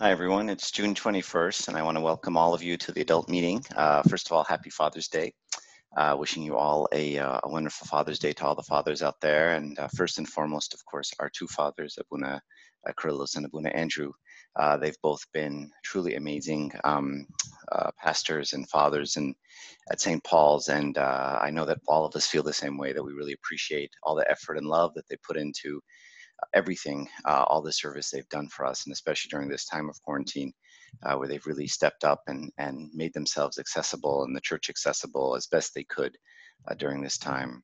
[0.00, 0.48] Hi, everyone.
[0.48, 3.64] It's June 21st, and I want to welcome all of you to the adult meeting.
[3.74, 5.34] Uh, first of all, happy Father's Day.
[5.96, 9.20] Uh, wishing you all a, uh, a, wonderful Father's Day to all the fathers out
[9.20, 9.54] there.
[9.54, 12.40] And uh, first and foremost, of course, our two fathers, Abuna
[12.88, 14.12] uh, Kyrillos and Abuna Andrew.
[14.54, 17.26] Uh, they've both been truly amazing um,
[18.00, 19.34] pastors and fathers in,
[19.90, 20.22] at St.
[20.22, 20.68] Paul's.
[20.68, 23.90] And I know that all of us feel the same way, that we really appreciate
[24.04, 25.80] all the effort and love that they put into
[26.54, 30.00] everything, uh, all the service they've done for us, and especially during this time of
[30.02, 30.52] quarantine,
[31.04, 35.34] uh, where they've really stepped up and, and made themselves accessible and the church accessible
[35.36, 36.16] as best they could
[36.68, 37.62] uh, during this time.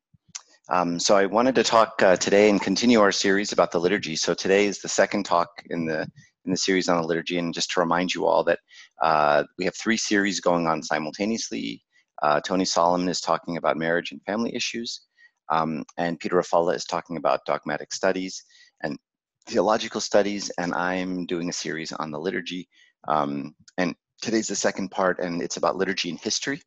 [0.70, 4.16] Um, so I wanted to talk uh, today and continue our series about the liturgy.
[4.16, 6.09] So today is the second talk in the
[6.47, 8.59] in the series on the liturgy, and just to remind you all that
[9.02, 11.83] uh, we have three series going on simultaneously.
[12.22, 15.02] Uh, Tony Solomon is talking about marriage and family issues.
[15.50, 18.42] Um, and Peter Rafalla is talking about dogmatic studies
[18.84, 18.98] and
[19.47, 22.69] theological studies, and I'm doing a series on the liturgy.
[23.09, 26.62] Um, and today's the second part, and it's about liturgy and history.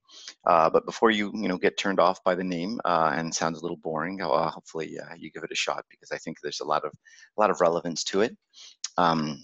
[0.46, 3.60] Uh, but before you, you know, get turned off by the name uh, and sounds
[3.60, 6.60] a little boring, uh, hopefully uh, you give it a shot because I think there's
[6.60, 6.92] a lot of,
[7.38, 8.36] a lot of relevance to it.
[8.98, 9.44] Um,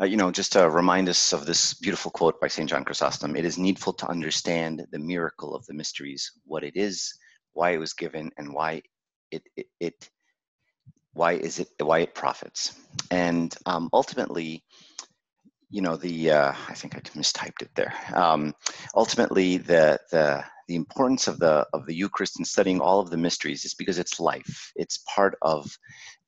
[0.00, 2.68] uh, you know, just to remind us of this beautiful quote by St.
[2.68, 7.12] John Chrysostom it is needful to understand the miracle of the mysteries, what it is,
[7.52, 8.82] why it was given, and why
[9.30, 10.10] it, it, it
[11.12, 12.74] why is it why it profits.
[13.10, 14.64] And um, ultimately
[15.70, 17.94] you know the uh, i think i mistyped it there.
[18.14, 18.54] Um,
[18.94, 23.16] ultimately the the the importance of the of the eucharist and studying all of the
[23.16, 24.72] mysteries is because it's life.
[24.76, 25.70] It's part of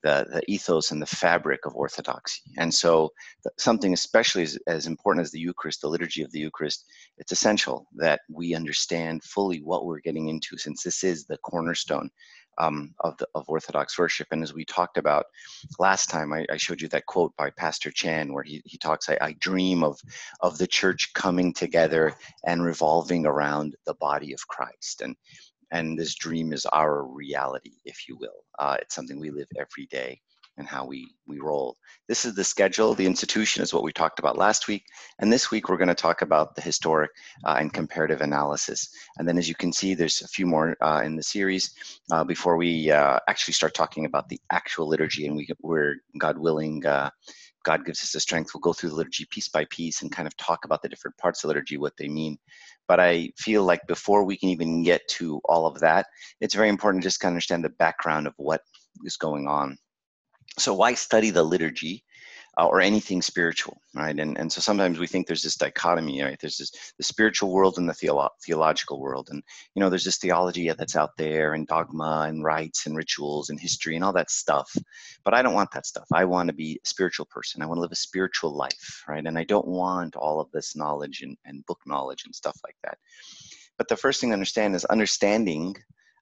[0.03, 2.43] the, the ethos and the fabric of orthodoxy.
[2.59, 3.11] And so
[3.59, 6.85] something especially as, as important as the eucharist the liturgy of the eucharist
[7.19, 12.11] it's essential that we understand fully what we're getting into since this is the cornerstone
[12.59, 14.29] um, of, the, of Orthodox worship.
[14.31, 15.27] And as we talked about
[15.79, 19.09] last time, I, I showed you that quote by Pastor Chan where he, he talks,
[19.09, 20.01] I, I, dream of,
[20.41, 25.03] of the church coming together and revolving around the body of Christ.
[25.03, 25.17] And,
[25.71, 28.45] and this dream is our reality, if you will.
[28.59, 30.21] Uh, it's something we live every day
[30.57, 31.77] and how we, we roll.
[32.09, 32.95] This is the schedule.
[32.95, 34.85] The institution is what we talked about last week.
[35.19, 37.11] And this week, we're going to talk about the historic
[37.45, 38.89] uh, and comparative analysis.
[39.19, 41.75] And then as you can see, there's a few more uh, in the series
[42.13, 45.27] uh, before we uh, actually start talking about the actual liturgy.
[45.27, 47.11] And we, we're, God willing, uh,
[47.65, 48.51] God gives us the strength.
[48.55, 51.17] We'll go through the liturgy piece by piece and kind of talk about the different
[51.17, 52.37] parts of liturgy, what they mean.
[52.87, 56.07] But I feel like before we can even get to all of that,
[56.43, 58.61] it's very important to just kind of understand the background of what
[59.05, 59.79] is going on
[60.59, 62.05] so why study the liturgy
[62.59, 64.19] uh, or anything spiritual right?
[64.19, 66.39] And and so sometimes we think there's this dichotomy right?
[66.41, 69.29] There's this the spiritual world and the theolo- theological world.
[69.31, 69.43] And
[69.75, 73.59] you know there's this theology that's out there and dogma and rites and rituals and
[73.59, 74.75] history and all that stuff.
[75.25, 76.07] But i don't want that stuff.
[76.13, 77.63] I want to be a spiritual person.
[77.63, 79.25] I want to live a spiritual life right?
[79.27, 82.77] And i don't want all of this knowledge and, and book knowledge and stuff like
[82.85, 82.99] that.
[83.79, 85.77] But the first thing to understand is understanding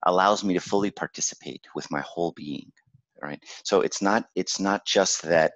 [0.04, 2.72] allows me to fully participate with my whole being
[3.22, 3.43] right?
[3.65, 5.53] So it's not it's not just that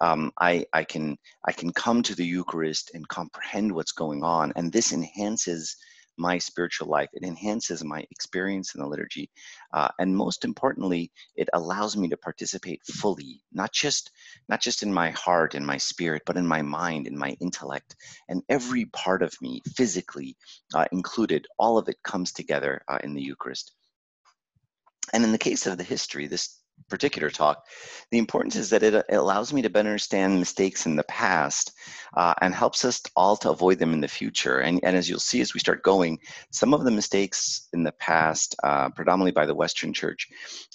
[0.00, 4.52] um, I, I can i can come to the eucharist and comprehend what's going on
[4.56, 5.76] and this enhances
[6.18, 9.30] my spiritual life it enhances my experience in the liturgy
[9.74, 14.10] uh, and most importantly it allows me to participate fully not just
[14.48, 17.96] not just in my heart and my spirit but in my mind and my intellect
[18.28, 20.36] and every part of me physically
[20.74, 23.72] uh, included all of it comes together uh, in the eucharist.
[25.12, 26.61] And in the case of the history this
[26.92, 27.64] particular talk,
[28.10, 31.72] the importance is that it, it, allows me to better understand mistakes in the past
[32.14, 34.58] uh, and helps us all to avoid them in the future.
[34.58, 36.18] And, and as you'll see as we start going,
[36.50, 40.28] some of the mistakes in the past, uh, predominantly by the Western Church,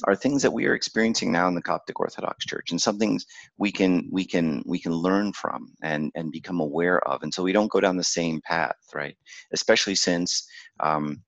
[0.05, 3.25] are things that we are experiencing now in the Coptic Orthodox Church, and some things
[3.59, 7.43] we can we can we can learn from and and become aware of, and so
[7.43, 9.15] we don't go down the same path, right?
[9.53, 10.47] Especially since.
[10.79, 11.21] Um,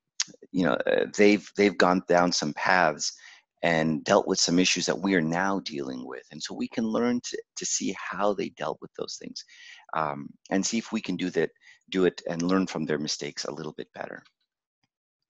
[0.51, 3.13] you know uh, they've they've gone down some paths
[3.61, 6.23] and dealt with some issues that we are now dealing with.
[6.31, 9.43] And so we can learn to, to see how they dealt with those things
[9.93, 11.51] um, and see if we can do that,
[11.89, 14.23] do it and learn from their mistakes a little bit better.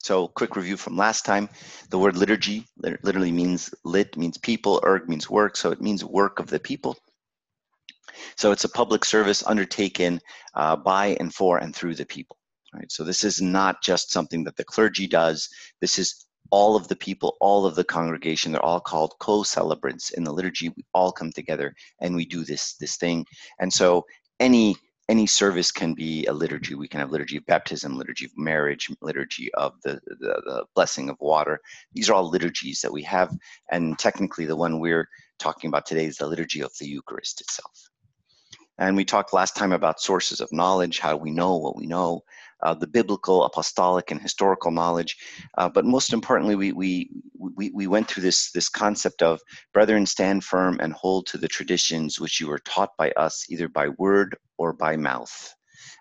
[0.02, 1.50] So quick review from last time.
[1.90, 5.58] The word liturgy literally means lit, means people, erg means work.
[5.58, 6.96] So it means work of the people.
[8.38, 10.22] So it's a public service undertaken
[10.54, 12.38] uh, by and for and through the people.
[12.74, 12.92] Right?
[12.92, 15.50] So this is not just something that the clergy does.
[15.82, 20.24] This is all of the people, all of the congregation, they're all called co-celebrants in
[20.24, 20.70] the liturgy.
[20.70, 23.26] We all come together and we do this this thing.
[23.60, 24.06] And so
[24.40, 24.76] any
[25.10, 26.76] any service can be a liturgy.
[26.76, 31.10] We can have liturgy of baptism, liturgy of marriage, liturgy of the, the, the blessing
[31.10, 31.60] of water.
[31.94, 33.36] These are all liturgies that we have.
[33.72, 35.10] And technically, the one we're
[35.40, 37.90] talking about today is the liturgy of the Eucharist itself.
[38.78, 42.22] And we talked last time about sources of knowledge, how we know what we know,
[42.64, 45.18] uh, the biblical, apostolic, and historical knowledge.
[45.58, 49.40] Uh, but most importantly, we, we, we, we went through this, this concept of,
[49.74, 53.68] brethren, stand firm and hold to the traditions which you were taught by us, either
[53.68, 55.54] by word or by mouth,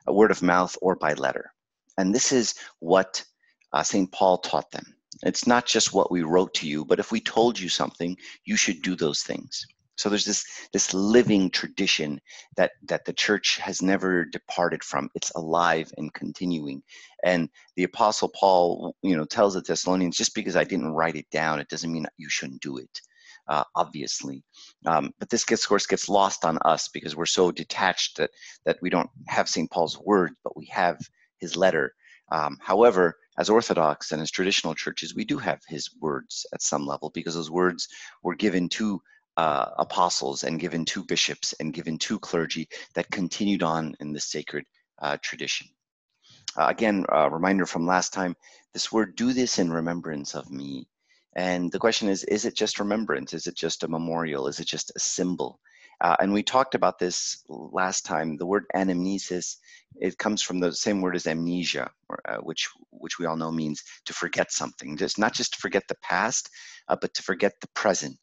[0.06, 1.52] a word of mouth or by letter.
[1.96, 3.24] And this is what
[3.72, 4.10] uh, St.
[4.12, 4.94] Paul taught them.
[5.22, 8.56] It's not just what we wrote to you, but if we told you something, you
[8.56, 9.66] should do those things.
[9.98, 12.20] So there's this this living tradition
[12.56, 15.10] that that the church has never departed from.
[15.14, 16.82] It's alive and continuing.
[17.24, 21.28] And the apostle Paul, you know, tells the Thessalonians, just because I didn't write it
[21.30, 23.00] down, it doesn't mean you shouldn't do it.
[23.48, 24.44] Uh, obviously,
[24.86, 28.30] um, but this gets, of course, gets lost on us because we're so detached that
[28.66, 29.70] that we don't have St.
[29.70, 30.98] Paul's word, but we have
[31.38, 31.92] his letter.
[32.30, 36.86] Um, however, as Orthodox and as traditional churches, we do have his words at some
[36.86, 37.88] level because those words
[38.22, 39.00] were given to
[39.38, 44.18] uh, apostles and given to bishops and given to clergy that continued on in the
[44.18, 44.64] sacred
[45.00, 45.68] uh, tradition.
[46.56, 48.34] Uh, again, a reminder from last time,
[48.72, 50.88] this word, do this in remembrance of me.
[51.36, 53.32] And the question is, is it just remembrance?
[53.32, 54.48] Is it just a memorial?
[54.48, 55.60] Is it just a symbol?
[56.00, 58.36] Uh, and we talked about this last time.
[58.36, 59.56] The word anamnesis,
[60.00, 61.90] it comes from the same word as amnesia,
[62.28, 64.96] uh, which which we all know means to forget something.
[64.96, 66.50] Just not just to forget the past,
[66.88, 68.18] uh, but to forget the present.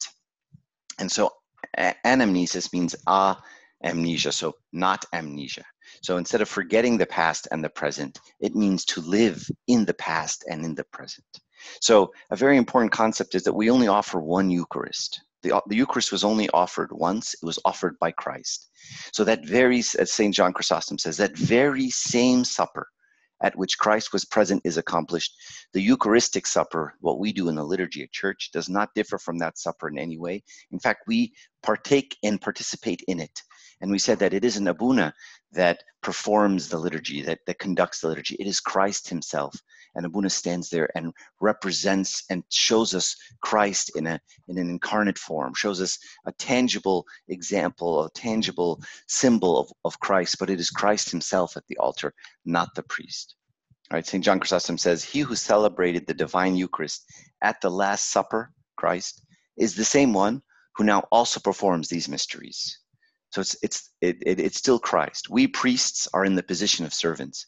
[1.00, 1.32] And so
[1.78, 3.42] anamnesis means ah
[3.84, 5.64] amnesia, so not amnesia.
[6.02, 9.94] So instead of forgetting the past and the present, it means to live in the
[9.94, 11.26] past and in the present.
[11.82, 15.22] So a very important concept is that we only offer one Eucharist.
[15.42, 18.70] The, the Eucharist was only offered once, it was offered by Christ.
[19.14, 20.34] So that very, as St.
[20.34, 22.88] John Chrysostom says, that very same supper
[23.42, 25.36] at which Christ was present is accomplished.
[25.74, 29.38] The Eucharistic supper, what we do in the liturgy at church, does not differ from
[29.40, 30.44] that supper in any way.
[30.72, 31.34] In fact, we
[31.64, 33.42] partake and participate in it.
[33.82, 35.14] And we said that it is an abuna
[35.56, 38.36] that performs the liturgy, that, that conducts the liturgy.
[38.36, 39.56] It is Christ himself.
[39.96, 45.18] And Abuna stands there and represents and shows us Christ in, a, in an incarnate
[45.18, 50.70] form, shows us a tangible example, a tangible symbol of, of Christ, but it is
[50.70, 52.14] Christ himself at the altar,
[52.46, 53.36] not the priest.
[53.90, 54.24] All right, St.
[54.24, 57.06] John Chrysostom says, He who celebrated the divine Eucharist
[57.42, 59.26] at the Last Supper, Christ,
[59.58, 60.42] is the same one
[60.76, 62.80] who now also performs these mysteries.
[63.36, 65.30] So it's it's it, it, it's still Christ.
[65.30, 67.48] We priests are in the position of servants.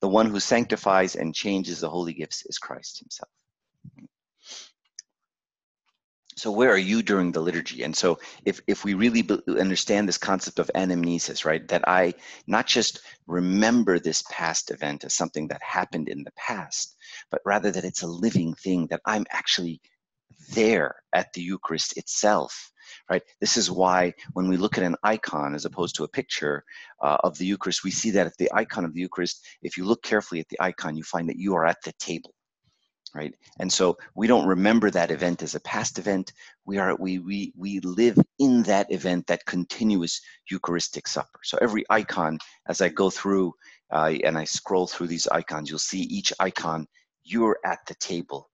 [0.00, 3.28] The one who sanctifies and changes the holy gifts is Christ Himself.
[6.36, 7.82] So where are you during the liturgy?
[7.82, 12.14] And so if if we really understand this concept of anamnesis, right, that I
[12.46, 16.96] not just remember this past event as something that happened in the past,
[17.30, 19.82] but rather that it's a living thing that I'm actually
[20.54, 22.72] there at the Eucharist itself
[23.10, 23.22] right?
[23.40, 26.64] This is why when we look at an icon as opposed to a picture
[27.02, 29.84] uh, of the Eucharist, we see that at the icon of the Eucharist, if you
[29.84, 32.34] look carefully at the icon, you find that you are at the table,
[33.14, 33.34] right?
[33.60, 36.32] And so we don't remember that event as a past event.
[36.64, 40.20] We are we we we live in that event, that continuous
[40.50, 41.40] Eucharistic supper.
[41.44, 42.38] So every icon,
[42.68, 43.54] as I go through
[43.90, 46.86] uh, and I scroll through these icons, you'll see each icon.
[47.24, 48.50] You're at the table,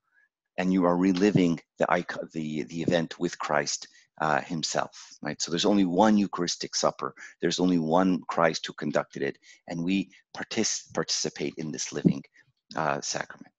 [0.58, 3.88] and you are reliving the icon, the the event with Christ
[4.20, 5.40] uh, himself, right?
[5.40, 7.15] So there's only one Eucharistic supper.
[7.41, 9.38] There's only one Christ who conducted it,
[9.69, 12.22] and we partic- participate in this living
[12.77, 13.53] uh, sacrament.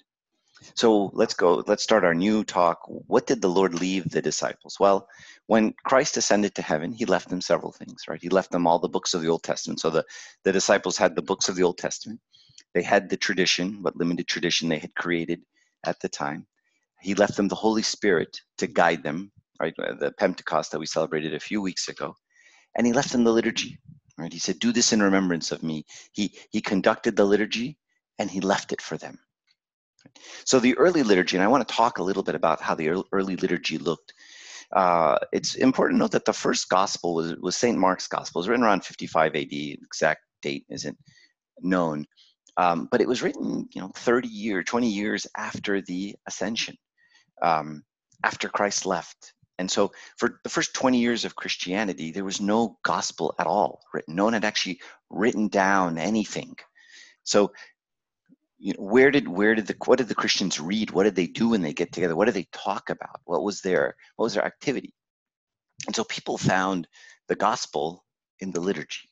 [0.74, 2.80] So let's go, let's start our new talk.
[2.88, 4.78] What did the Lord leave the disciples?
[4.80, 5.08] Well,
[5.48, 8.22] when Christ ascended to heaven, he left them several things, right?
[8.22, 9.82] He left them all the books of the Old Testament.
[9.82, 10.06] So the,
[10.44, 12.20] the disciples had the books of the Old Testament.
[12.74, 15.42] They had the tradition, what limited tradition they had created
[15.86, 16.48] at the time.
[17.02, 19.74] He left them the Holy Spirit to guide them right?
[19.80, 22.16] Uh, the Pentecost that we celebrated a few weeks ago.
[22.78, 23.80] And he left them the liturgy,
[24.18, 24.32] right?
[24.32, 25.86] He said, Do this in remembrance of me.
[26.12, 27.78] He, he conducted the liturgy
[28.20, 29.18] and he left it for them.
[30.46, 33.04] So the early liturgy, and I want to talk a little bit about how the
[33.12, 34.14] early liturgy looked.
[34.76, 37.78] Uh, it's important to note that the first gospel was, was St.
[37.78, 38.40] Mark's gospel.
[38.40, 39.52] It was written around 55 AD.
[39.52, 40.98] Exact date isn't
[41.62, 42.06] known.
[42.58, 46.76] Um, but it was written, you know, 30 years, 20 years after the ascension,
[47.42, 47.84] um,
[48.24, 49.34] after Christ left.
[49.58, 53.82] And so, for the first 20 years of Christianity, there was no gospel at all
[53.94, 54.16] written.
[54.16, 56.56] No one had actually written down anything.
[57.24, 57.54] So,
[58.58, 60.92] you know, where did where did the what did the Christians read?
[60.92, 62.16] What did they do when they get together?
[62.16, 63.22] What did they talk about?
[63.26, 64.94] What was their what was their activity?
[65.88, 66.88] And so, people found
[67.28, 68.06] the gospel
[68.40, 69.10] in the liturgy.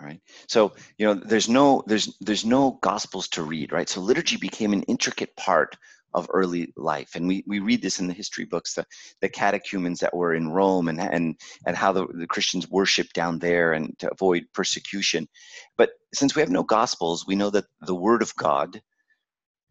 [0.00, 0.20] All right.
[0.48, 3.88] So, you know, there's no there's there's no gospels to read, right?
[3.88, 5.76] So liturgy became an intricate part
[6.14, 7.14] of early life.
[7.14, 8.86] And we, we read this in the history books, the,
[9.20, 11.36] the catechumens that were in Rome and, and,
[11.66, 15.28] and how the, the Christians worship down there and to avoid persecution.
[15.76, 18.82] But since we have no gospels, we know that the word of God,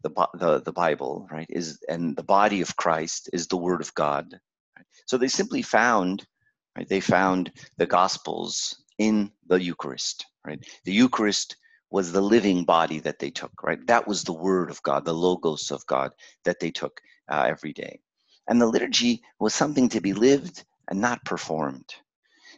[0.02, 3.94] the, the, the Bible, right, is, and the body of Christ is the word of
[3.94, 4.40] God.
[5.06, 6.24] So they simply found,
[6.76, 10.62] right, they found the gospels in the Eucharist, right?
[10.84, 11.56] The Eucharist
[11.90, 13.84] was the living body that they took, right?
[13.86, 16.12] That was the word of God, the logos of God
[16.44, 18.00] that they took uh, every day.
[18.48, 21.94] And the liturgy was something to be lived and not performed.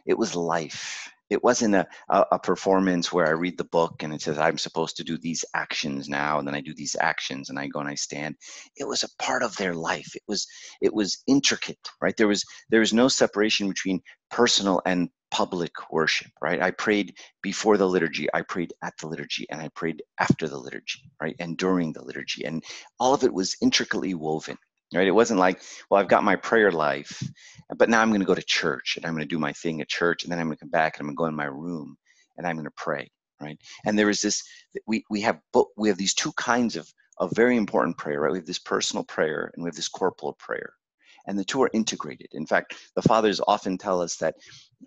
[0.05, 1.09] It was life.
[1.29, 4.57] It wasn't a, a, a, performance where I read the book and it says I'm
[4.57, 7.79] supposed to do these actions now, and then I do these actions and I go
[7.79, 8.35] and I stand.
[8.75, 10.15] It was a part of their life.
[10.15, 10.45] It was
[10.81, 12.15] it was intricate, right?
[12.17, 16.61] There was there was no separation between personal and public worship, right?
[16.61, 20.59] I prayed before the liturgy, I prayed at the liturgy, and I prayed after the
[20.59, 21.35] liturgy, right?
[21.39, 22.45] And during the liturgy.
[22.45, 22.63] And
[22.99, 24.59] all of it was intricately woven,
[24.93, 25.07] right?
[25.07, 27.23] It wasn't like, well, I've got my prayer life,
[27.75, 29.81] but now I'm going to go to church and I'm going to do my thing
[29.81, 31.35] at church, and then I'm going to come back and I'm going to go in
[31.35, 31.97] my room
[32.37, 33.09] and I'm going to pray,
[33.41, 33.57] right?
[33.85, 34.43] And there is this,
[34.85, 35.39] we, we have,
[35.77, 36.87] we have these two kinds of,
[37.17, 38.31] of very important prayer, right?
[38.31, 40.73] We have this personal prayer and we have this corporal prayer
[41.27, 42.27] and the two are integrated.
[42.33, 44.35] In fact, the fathers often tell us that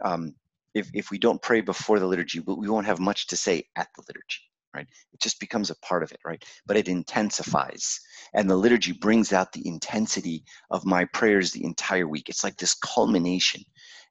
[0.05, 0.35] um,
[0.75, 3.89] if, if we don't pray before the liturgy, we won't have much to say at
[3.97, 4.43] the liturgy,
[4.75, 4.87] right?
[5.13, 6.45] It just becomes a part of it, right?
[6.67, 7.99] But it intensifies.
[8.35, 12.29] And the liturgy brings out the intensity of my prayers the entire week.
[12.29, 13.63] It's like this culmination.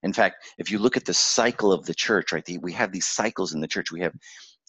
[0.01, 3.08] In fact, if you look at the cycle of the church, right, we have these
[3.08, 3.91] cycles in the church.
[3.91, 4.13] We have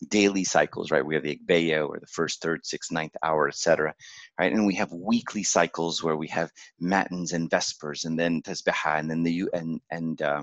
[0.09, 1.05] daily cycles, right?
[1.05, 3.95] We have the Agpeya or the first, third, sixth, ninth hour, etc.
[4.39, 8.99] Right, and we have weekly cycles where we have matins and vespers, and then Tasbeha,
[8.99, 10.43] and then the and and uh,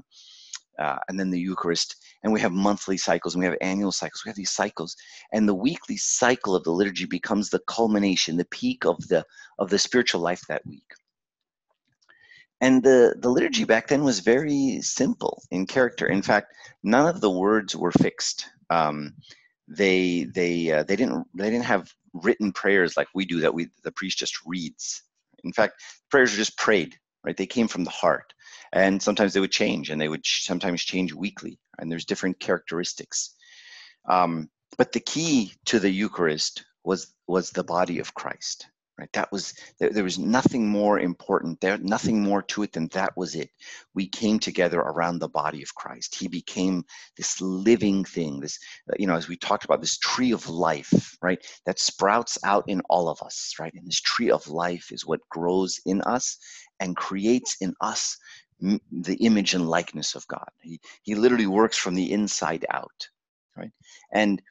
[0.79, 4.23] uh, and then the Eucharist, and we have monthly cycles, and we have annual cycles.
[4.25, 4.95] We have these cycles,
[5.31, 9.23] and the weekly cycle of the liturgy becomes the culmination, the peak of the
[9.59, 10.93] of the spiritual life that week.
[12.63, 16.07] And the, the liturgy back then was very simple in character.
[16.07, 18.47] In fact, none of the words were fixed.
[18.69, 19.15] Um,
[19.67, 23.69] they they uh, they didn't they didn't have written prayers like we do that we
[23.83, 25.03] the priest just reads.
[25.43, 27.35] In fact, prayers are just prayed, right?
[27.35, 28.33] They came from the heart,
[28.71, 32.39] and sometimes they would change, and they would ch- sometimes change weekly, and there's different
[32.39, 33.35] characteristics.
[34.07, 39.11] Um, but the key to the Eucharist was was the body of Christ, right?
[39.13, 43.15] That was there, there, was nothing more important there nothing more to it than that
[43.17, 43.49] was it.
[43.93, 46.15] We came together around the body of christ.
[46.15, 46.83] He became
[47.17, 48.59] this living thing this
[48.89, 51.43] uh, you know as we talked about this tree of life right?
[51.65, 53.73] That sprouts out in all of us right?
[53.73, 56.37] And this tree of life is what grows in us
[56.79, 58.17] and creates in us
[58.59, 60.49] the image and likeness of god.
[60.61, 63.09] He, he literally works from the inside out
[63.57, 63.71] right?
[64.11, 64.41] And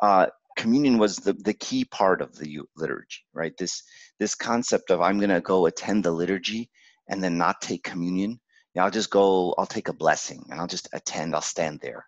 [0.00, 3.56] uh, communion was the, the key part of the liturgy right?
[3.56, 3.82] This
[4.18, 6.70] this concept of i'm going to go attend the liturgy
[7.08, 8.40] and then not take communion.
[8.78, 12.06] I'll just go i'll take a blessing and i'll just attend i'll stand there.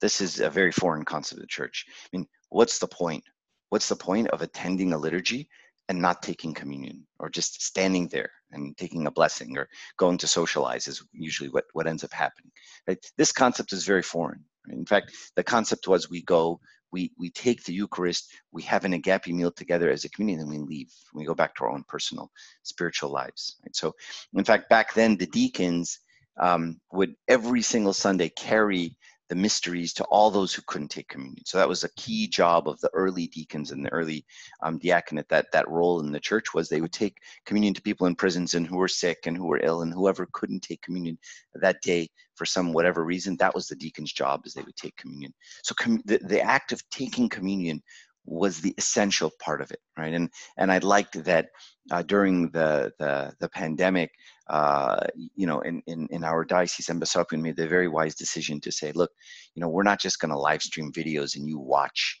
[0.00, 1.86] This is a very foreign concept of the church.
[1.88, 3.24] I mean what's the point?
[3.70, 5.48] What's the point of attending a liturgy
[5.88, 10.26] and not taking communion or just standing there and taking a blessing or going to
[10.26, 12.52] socialize is usually what, what ends up happening
[12.86, 13.04] right?
[13.18, 14.44] this concept is very foreign.
[14.68, 16.60] In fact the concept was we go
[16.92, 20.50] we we take the Eucharist, we have an agape meal together as a community, and
[20.50, 20.92] we leave.
[21.14, 22.30] We go back to our own personal
[22.62, 23.56] spiritual lives.
[23.64, 23.74] Right?
[23.74, 23.94] So,
[24.34, 25.98] in fact, back then the deacons
[26.40, 28.96] um, would every single Sunday carry
[29.32, 31.42] the mysteries to all those who couldn't take communion.
[31.46, 34.26] So that was a key job of the early deacons and the early
[34.62, 35.30] um, diaconate.
[35.30, 38.52] That that role in the church was they would take communion to people in prisons
[38.52, 41.18] and who were sick and who were ill and whoever couldn't take communion
[41.54, 43.38] that day for some whatever reason.
[43.38, 45.32] That was the deacon's job, is they would take communion.
[45.62, 47.82] So com- the, the act of taking communion
[48.26, 50.12] was the essential part of it, right?
[50.12, 51.46] And and I liked that
[51.90, 54.10] uh, during the, the the pandemic,
[54.52, 58.60] uh, you know, in, in in our diocese, Anba Serapion made the very wise decision
[58.60, 59.10] to say, look,
[59.54, 62.20] you know, we're not just going to live stream videos and you watch,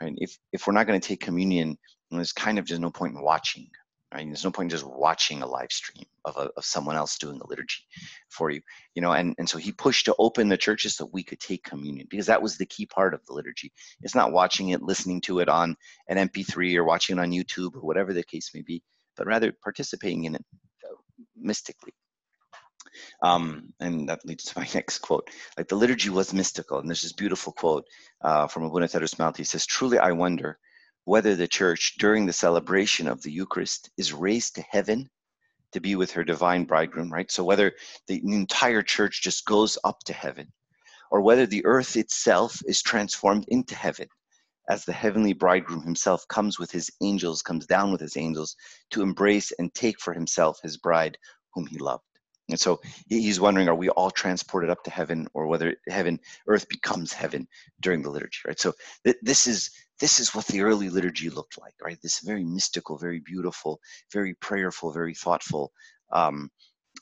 [0.00, 0.12] right?
[0.18, 1.78] If if we're not going to take communion,
[2.10, 3.70] there's kind of just no point in watching,
[4.12, 4.26] Right?
[4.26, 7.38] There's no point in just watching a live stream of, a, of someone else doing
[7.38, 7.86] the liturgy
[8.28, 8.60] for you,
[8.94, 9.12] you know.
[9.12, 12.26] And, and so he pushed to open the churches so we could take communion because
[12.26, 13.72] that was the key part of the liturgy.
[14.02, 15.76] It's not watching it, listening to it on
[16.08, 18.82] an MP3 or watching it on YouTube or whatever the case may be,
[19.16, 20.44] but rather participating in it
[21.40, 21.92] mystically.
[23.22, 25.28] Um, and that leads to my next quote.
[25.56, 27.84] Like the liturgy was mystical, and there's this beautiful quote
[28.22, 29.38] uh, from Abuna Tadros Malaty.
[29.38, 30.58] He says, "Truly, I wonder."
[31.04, 35.08] whether the church during the celebration of the Eucharist is raised to heaven
[35.72, 37.30] to be with her divine bridegroom, right?
[37.30, 37.72] So whether
[38.06, 40.52] the entire church just goes up to heaven
[41.10, 44.08] or whether the earth itself is transformed into heaven
[44.70, 48.56] as the heavenly bridegroom himself comes with his angels, comes down with his angels
[48.92, 51.18] to embrace and take for himself his bride
[51.52, 52.04] whom he loved.
[52.48, 56.68] And so he's wondering, are we all transported up to heaven or whether heaven, earth
[56.68, 57.46] becomes heaven
[57.80, 58.58] during the liturgy, right?
[58.58, 58.72] So
[59.04, 61.98] th- this is this is what the early liturgy looked like, right?
[62.02, 63.80] This very mystical, very beautiful,
[64.12, 65.72] very prayerful, very thoughtful
[66.10, 66.50] um,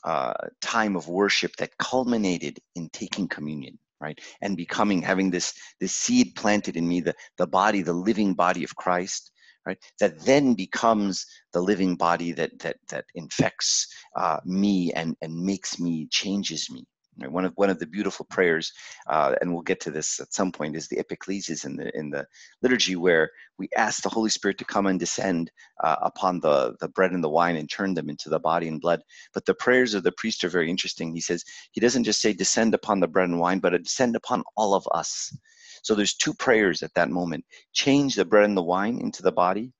[0.03, 4.19] uh, time of worship that culminated in taking communion, right?
[4.41, 8.63] And becoming, having this this seed planted in me, the the body, the living body
[8.63, 9.31] of Christ,
[9.65, 9.77] right?
[9.99, 15.79] That then becomes the living body that that that infects uh, me and and makes
[15.79, 16.85] me, changes me,
[17.27, 18.71] one of one of the beautiful prayers,
[19.07, 22.09] uh, and we'll get to this at some point, is the Epiclesis in the in
[22.09, 22.25] the
[22.61, 25.51] liturgy, where we ask the Holy Spirit to come and descend
[25.83, 28.81] uh, upon the the bread and the wine and turn them into the body and
[28.81, 29.01] blood.
[29.33, 31.13] But the prayers of the priest are very interesting.
[31.13, 34.43] He says he doesn't just say descend upon the bread and wine, but descend upon
[34.55, 35.35] all of us.
[35.83, 39.31] So there's two prayers at that moment: change the bread and the wine into the
[39.31, 39.71] body,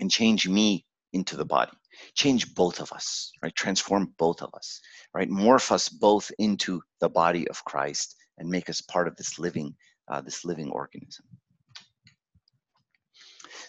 [0.00, 1.72] and change me into the body
[2.14, 3.54] change both of us, right?
[3.54, 4.80] Transform both of us,
[5.14, 5.28] right?
[5.28, 9.74] Morph us both into the body of Christ and make us part of this living,
[10.08, 11.24] uh, this living organism.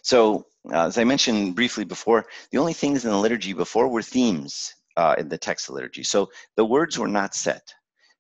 [0.04, 4.02] So, uh, as I mentioned briefly before, the only things in the liturgy before were
[4.02, 6.04] themes uh, in the text of liturgy.
[6.04, 7.74] So the words were not set,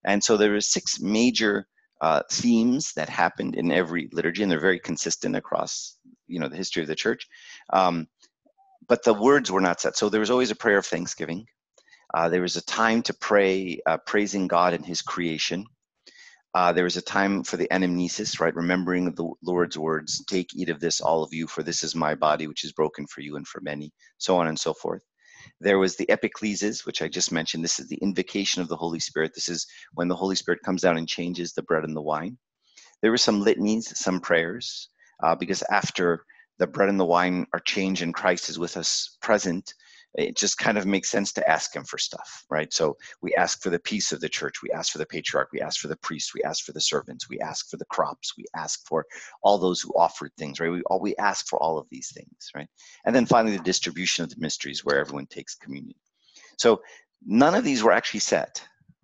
[0.05, 1.67] and so there were six major
[2.01, 6.57] uh, themes that happened in every liturgy, and they're very consistent across, you know, the
[6.57, 7.27] history of the church.
[7.71, 8.07] Um,
[8.87, 9.97] but the words were not set.
[9.97, 11.47] So there was always a prayer of thanksgiving.
[12.13, 15.65] Uh, there was a time to pray, uh, praising God and His creation.
[16.53, 18.55] Uh, there was a time for the anamnesis, right?
[18.55, 22.15] Remembering the Lord's words, take, eat of this, all of you, for this is my
[22.15, 25.03] body, which is broken for you and for many, so on and so forth.
[25.61, 27.63] There was the epiclesis, which I just mentioned.
[27.63, 29.33] This is the invocation of the Holy Spirit.
[29.35, 32.37] This is when the Holy Spirit comes down and changes the bread and the wine.
[33.01, 34.89] There were some litanies, some prayers,
[35.23, 36.25] uh, because after
[36.61, 39.73] the bread and the wine are changed and Christ is with us present,
[40.13, 42.71] it just kind of makes sense to ask him for stuff, right?
[42.71, 45.59] So we ask for the peace of the church, we ask for the patriarch, we
[45.59, 48.45] ask for the priests, we ask for the servants, we ask for the crops, we
[48.55, 49.07] ask for
[49.41, 50.71] all those who offered things, right?
[50.71, 52.67] We all we ask for all of these things, right?
[53.05, 55.97] And then finally the distribution of the mysteries where everyone takes communion.
[56.59, 56.81] So
[57.25, 58.63] none of these were actually set.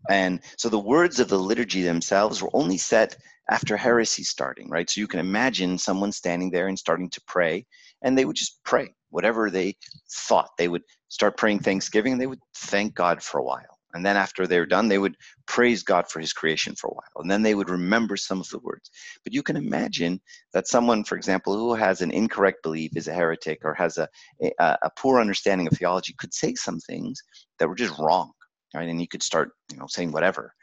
[0.10, 3.18] And so the words of the liturgy themselves were only set
[3.50, 4.90] after heresy starting, right?
[4.90, 7.66] So you can imagine someone standing there and starting to pray,
[8.02, 9.78] and they would just pray whatever they
[10.12, 10.50] thought.
[10.58, 13.78] They would start praying Thanksgiving, and they would thank God for a while.
[13.94, 15.16] And then after they're done, they would
[15.48, 17.22] praise God for his creation for a while.
[17.22, 18.92] And then they would remember some of the words.
[19.24, 20.22] But you can imagine
[20.54, 24.10] that someone, for example, who has an incorrect belief, is a heretic, or has a,
[24.42, 27.24] a, a poor understanding of theology, could say some things
[27.60, 28.34] that were just wrong.
[28.74, 28.90] Right?
[28.90, 30.54] And you could start, you know, saying whatever.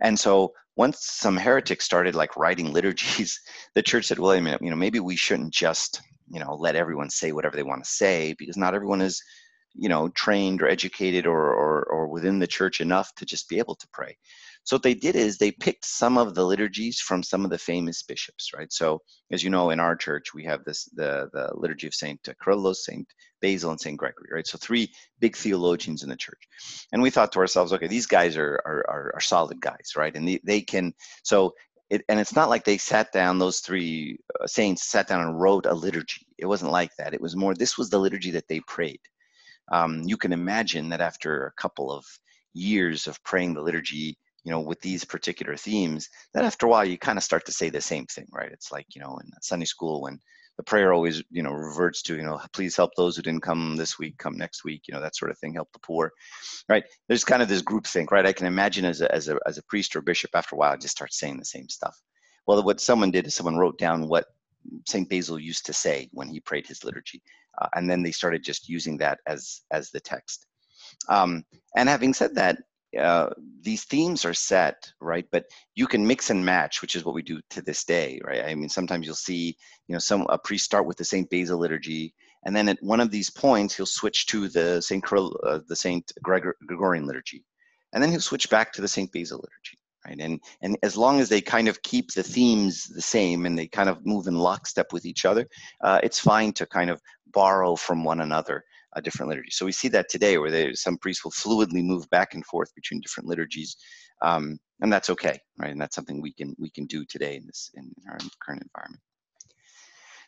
[0.00, 3.40] And so once some heretics started like writing liturgies,
[3.74, 6.76] the church said, well, a minute, you know, maybe we shouldn't just, you know, let
[6.76, 9.22] everyone say whatever they want to say because not everyone is,
[9.74, 13.58] you know, trained or educated or, or, or within the church enough to just be
[13.58, 14.16] able to pray.
[14.68, 17.56] So what they did is they picked some of the liturgies from some of the
[17.56, 18.70] famous bishops, right?
[18.70, 19.00] So
[19.32, 22.84] as you know, in our church, we have this the the liturgy of Saint Kyrillos,
[22.84, 23.08] Saint
[23.40, 24.46] Basil, and Saint Gregory, right?
[24.46, 26.42] So three big theologians in the church,
[26.92, 30.14] and we thought to ourselves, okay, these guys are are, are, are solid guys, right?
[30.14, 31.54] And they, they can so.
[31.88, 35.40] It, and it's not like they sat down those three uh, saints sat down and
[35.40, 38.46] wrote a liturgy it wasn't like that it was more this was the liturgy that
[38.46, 39.00] they prayed
[39.72, 42.04] um, you can imagine that after a couple of
[42.52, 46.84] years of praying the liturgy you know, with these particular themes, then after a while
[46.84, 48.52] you kind of start to say the same thing, right?
[48.52, 50.18] It's like, you know, in Sunday school when
[50.56, 53.76] the prayer always, you know, reverts to, you know, please help those who didn't come
[53.76, 56.12] this week, come next week, you know, that sort of thing, help the poor,
[56.68, 56.84] right?
[57.06, 58.26] There's kind of this group think, right?
[58.26, 60.72] I can imagine as a, as a, as a priest or bishop after a while,
[60.72, 61.96] I just start saying the same stuff.
[62.46, 64.26] Well, what someone did is someone wrote down what
[64.86, 65.08] St.
[65.08, 67.22] Basil used to say when he prayed his liturgy.
[67.60, 70.46] Uh, and then they started just using that as, as the text.
[71.08, 71.44] Um,
[71.76, 72.58] and having said that,
[72.96, 75.26] uh, these themes are set, right?
[75.30, 78.44] But you can mix and match, which is what we do to this day, right?
[78.44, 79.56] I mean, sometimes you'll see,
[79.88, 82.14] you know, some a priest start with the Saint Basil liturgy,
[82.46, 86.10] and then at one of these points he'll switch to the Saint uh, the Saint
[86.22, 87.44] Gregor- Gregorian liturgy,
[87.92, 90.18] and then he'll switch back to the Saint Basil liturgy, right?
[90.18, 93.68] And and as long as they kind of keep the themes the same and they
[93.68, 95.46] kind of move in lockstep with each other,
[95.82, 98.64] uh, it's fine to kind of borrow from one another
[98.96, 99.56] uh, different liturgies.
[99.56, 102.74] So we see that today where they, some priests will fluidly move back and forth
[102.74, 103.76] between different liturgies.
[104.22, 105.72] Um, and that's okay, right?
[105.72, 109.02] And that's something we can we can do today in this in our current environment.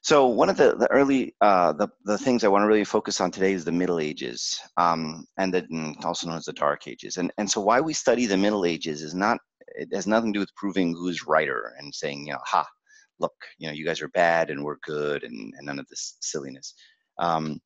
[0.02, 3.20] So one of the, the early uh, the, the things I want to really focus
[3.20, 7.16] on today is the Middle Ages, um, and, the, also known as the Dark Ages.
[7.16, 9.38] And and so why we study the Middle Ages is not
[9.76, 12.66] it has nothing to do with proving who's writer and saying you know ha
[13.20, 16.16] look, you know, you guys are bad and we're good and, and none of this
[16.20, 16.74] silliness.
[17.18, 17.60] Um,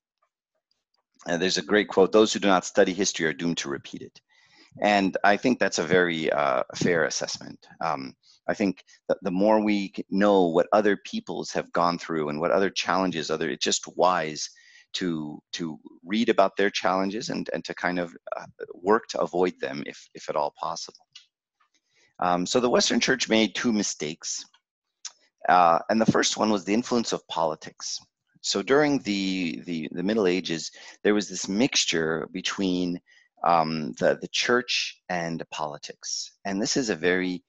[1.27, 4.21] there's a great quote those who do not study history are doomed to repeat it.
[4.81, 7.67] And I think that's a very uh, fair assessment.
[7.81, 8.15] Um,
[8.49, 12.51] I think that the more we know what other peoples have gone through and what
[12.51, 14.51] other challenges, other it's just wise
[14.95, 19.55] to to read about their challenges and, and to kind of uh, work to avoid
[19.61, 21.07] them if, if at all possible.
[22.21, 24.45] Um, so the Western Church made two mistakes.
[25.49, 27.99] Uh, and the first one was the influence of politics.
[28.45, 30.71] So during the, the, the Middle Ages,
[31.03, 33.01] there was this mixture between
[33.43, 36.33] um, the, the church and politics.
[36.45, 37.43] And this is a very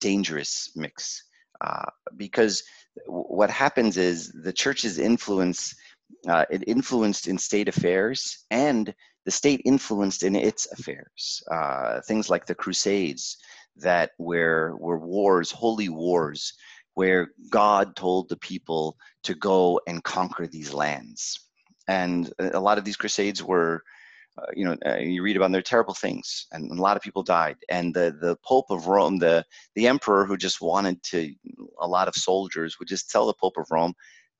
[0.00, 1.22] dangerous mix
[1.60, 1.84] uh,
[2.16, 2.62] because
[3.06, 5.74] what happens is the church's influence,
[6.26, 8.94] uh, it influenced in state affairs and
[9.26, 11.42] the state influenced in its affairs.
[11.50, 13.36] Uh, things like the Crusades
[13.76, 16.54] that were, were wars, holy wars,
[16.98, 21.48] where God told the people to go and conquer these lands.
[21.86, 23.82] And a lot of these crusades were
[24.38, 27.02] uh, you know, uh, you read about them, they're terrible things, and a lot of
[27.02, 27.56] people died.
[27.68, 29.44] And the the Pope of Rome, the
[29.76, 31.32] the emperor who just wanted to,
[31.80, 33.94] a lot of soldiers would just tell the Pope of Rome,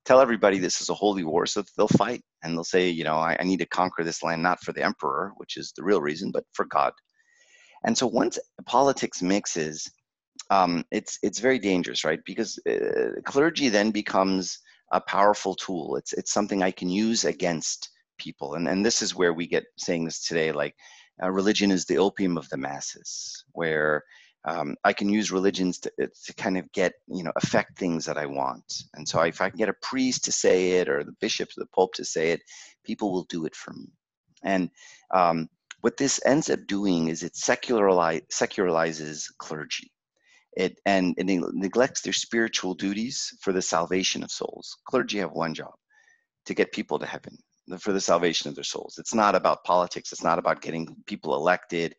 [0.04, 3.16] tell everybody this is a holy war, so they'll fight and they'll say, you know,
[3.16, 6.00] I, I need to conquer this land not for the emperor, which is the real
[6.00, 6.92] reason, but for God.
[7.84, 9.90] And so once politics mixes,
[10.50, 12.20] um, it's it's very dangerous, right?
[12.24, 14.58] Because uh, clergy then becomes
[14.92, 15.96] a powerful tool.
[15.96, 18.54] It's it's something I can use against people.
[18.54, 20.74] And, and this is where we get saying this today, like
[21.22, 24.04] uh, religion is the opium of the masses, where
[24.44, 28.04] um, I can use religions to, uh, to kind of get, you know, affect things
[28.04, 28.84] that I want.
[28.94, 31.66] And so if I can get a priest to say it or the bishop, the
[31.74, 32.42] pope to say it,
[32.84, 33.92] people will do it for me.
[34.42, 34.70] And
[35.12, 35.48] um,
[35.80, 39.90] what this ends up doing is it secularize, secularizes clergy.
[40.58, 44.76] It, and it neglects their spiritual duties for the salvation of souls.
[44.88, 45.72] Clergy have one job
[46.46, 47.38] to get people to heaven
[47.78, 48.96] for the salvation of their souls.
[48.98, 50.10] It's not about politics.
[50.10, 51.94] It's not about getting people elected.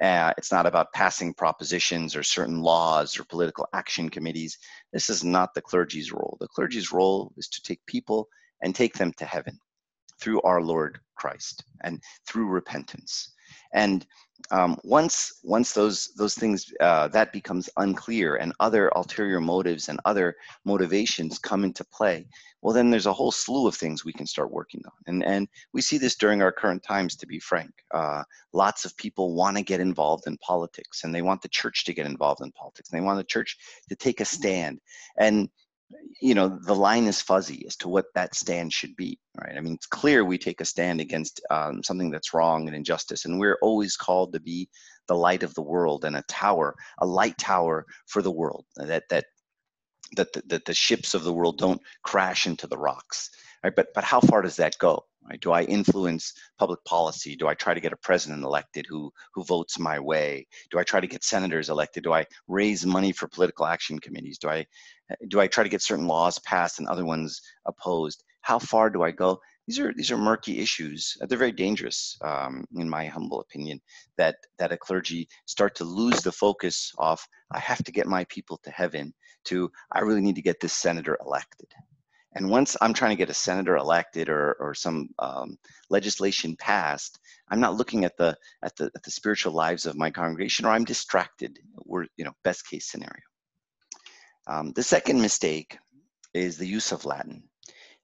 [0.00, 4.58] Uh, it's not about passing propositions or certain laws or political action committees.
[4.92, 6.36] This is not the clergy's role.
[6.38, 8.28] The clergy's role is to take people
[8.62, 9.58] and take them to heaven
[10.20, 13.32] through our Lord Christ and through repentance.
[13.72, 14.06] And
[14.50, 20.00] um, once once those those things uh, that becomes unclear and other ulterior motives and
[20.04, 22.26] other motivations come into play
[22.62, 24.92] well then there's a whole slew of things we can start working on.
[25.06, 27.72] And and we see this during our current times to be frank.
[27.92, 31.84] Uh, lots of people want to get involved in politics and they want the church
[31.84, 34.80] to get involved in politics and they want the church to take a stand.
[35.18, 35.48] And
[36.20, 39.56] you know the line is fuzzy as to what that stand should be right?
[39.56, 43.24] I mean it's clear we take a stand against um, something that's wrong and injustice
[43.24, 44.68] and we're always called to be
[45.08, 49.04] the light of the world and a tower a light tower for the world that
[49.10, 49.24] that
[50.16, 53.30] that the, that the ships of the world don't crash into the rocks
[53.64, 53.74] right?
[53.74, 57.54] But but how far does that go right do i influence public policy do i
[57.54, 61.06] try to get a president elected who who votes my way do i try to
[61.06, 64.64] get senators elected do i raise money for political action committees do i
[65.28, 68.24] do I try to get certain laws passed and other ones opposed?
[68.40, 69.40] How far do I go?
[69.66, 71.16] These are these are murky issues.
[71.20, 73.80] They're very dangerous, um, in my humble opinion.
[74.16, 78.24] That that a clergy start to lose the focus of I have to get my
[78.24, 79.14] people to heaven.
[79.46, 81.68] To I really need to get this senator elected.
[82.34, 85.58] And once I'm trying to get a senator elected or, or some um,
[85.90, 87.18] legislation passed,
[87.50, 90.70] I'm not looking at the, at the at the spiritual lives of my congregation, or
[90.70, 91.58] I'm distracted.
[91.84, 93.22] We're you know best case scenario.
[94.46, 95.78] Um, the second mistake
[96.34, 97.42] is the use of Latin.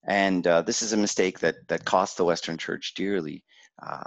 [0.05, 3.45] And uh, this is a mistake that, that cost the Western Church dearly.
[3.83, 4.03] Uh,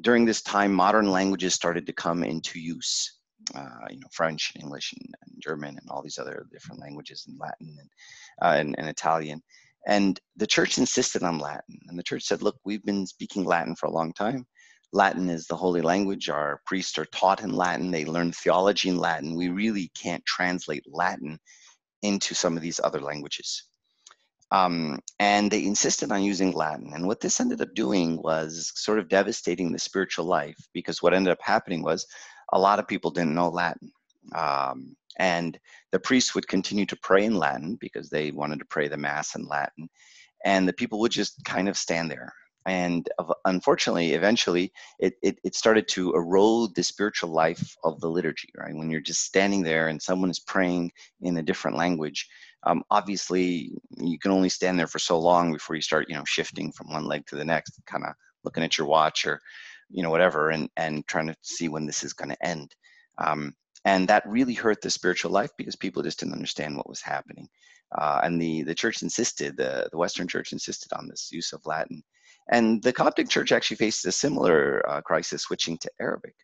[0.00, 3.18] during this time, modern languages started to come into use.
[3.54, 7.26] Uh, you know, French and English and, and, German and all these other different languages
[7.28, 7.90] and Latin and,
[8.40, 9.42] uh, and, and Italian.
[9.86, 11.78] And the church insisted on Latin.
[11.88, 14.46] And the church said, look, we've been speaking Latin for a long time.
[14.92, 16.28] Latin is the holy language.
[16.28, 17.90] Our priests are taught in Latin.
[17.90, 19.34] They learn theology in Latin.
[19.34, 21.38] We really can't translate Latin
[22.02, 23.64] into some of these other languages.
[24.52, 26.92] Um, and they insisted on using Latin.
[26.94, 31.12] And what this ended up doing was sort of devastating the spiritual life because what
[31.12, 32.06] ended up happening was
[32.52, 33.90] a lot of people didn't know Latin.
[34.34, 35.58] Um, and
[35.92, 39.34] the priests would continue to pray in Latin because they wanted to pray the Mass
[39.34, 39.88] in Latin.
[40.44, 42.32] And the people would just kind of stand there.
[42.66, 43.06] And
[43.44, 48.74] unfortunately eventually it, it, it, started to erode the spiritual life of the liturgy right?
[48.74, 52.26] When you're just standing there and someone is praying in a different language
[52.62, 56.24] um, obviously you can only stand there for so long before you start you know
[56.24, 59.40] shifting from one leg to the next kind of looking at your watch or
[59.90, 62.74] you know whatever and and trying to see when this is going to end.
[63.18, 67.02] Um, and that really hurt the spiritual life because people just didn't understand what was
[67.02, 67.48] happening.
[67.96, 71.64] Uh, and the, the church insisted, the, the Western church insisted on this use of
[71.66, 72.02] Latin.
[72.50, 76.34] And the Coptic church actually faced a similar uh, crisis switching to Arabic.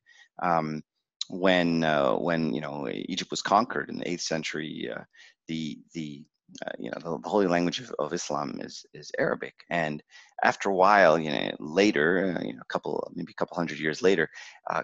[0.43, 0.83] Um,
[1.29, 5.03] when uh, when you know Egypt was conquered in the eighth century, uh,
[5.47, 6.25] the the
[6.67, 10.03] uh, you know the, the, holy language of, of, Islam is is Arabic, and
[10.43, 13.79] after a while, you know, later, uh, you know, a couple maybe a couple hundred
[13.79, 14.29] years later,
[14.71, 14.83] uh,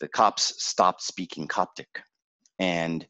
[0.00, 2.02] the Copts stopped speaking Coptic,
[2.58, 3.06] and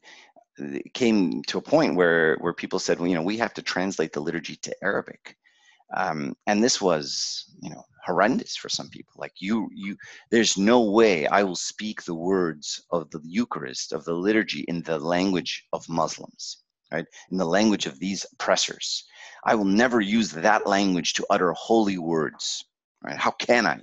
[0.57, 3.61] it came to a point where where people said, well, you know, we have to
[3.61, 5.37] translate the liturgy to Arabic,
[5.95, 9.13] um, and this was you know horrendous for some people.
[9.17, 9.97] Like you you
[10.31, 14.81] there's no way i will speak the words of the eucharist of the liturgy in
[14.83, 16.63] the language of muslims
[16.93, 17.05] right?
[17.31, 19.03] In the language of these oppressors.
[19.43, 22.63] I will never use that language to utter holy words
[23.03, 23.17] right?
[23.17, 23.79] How can i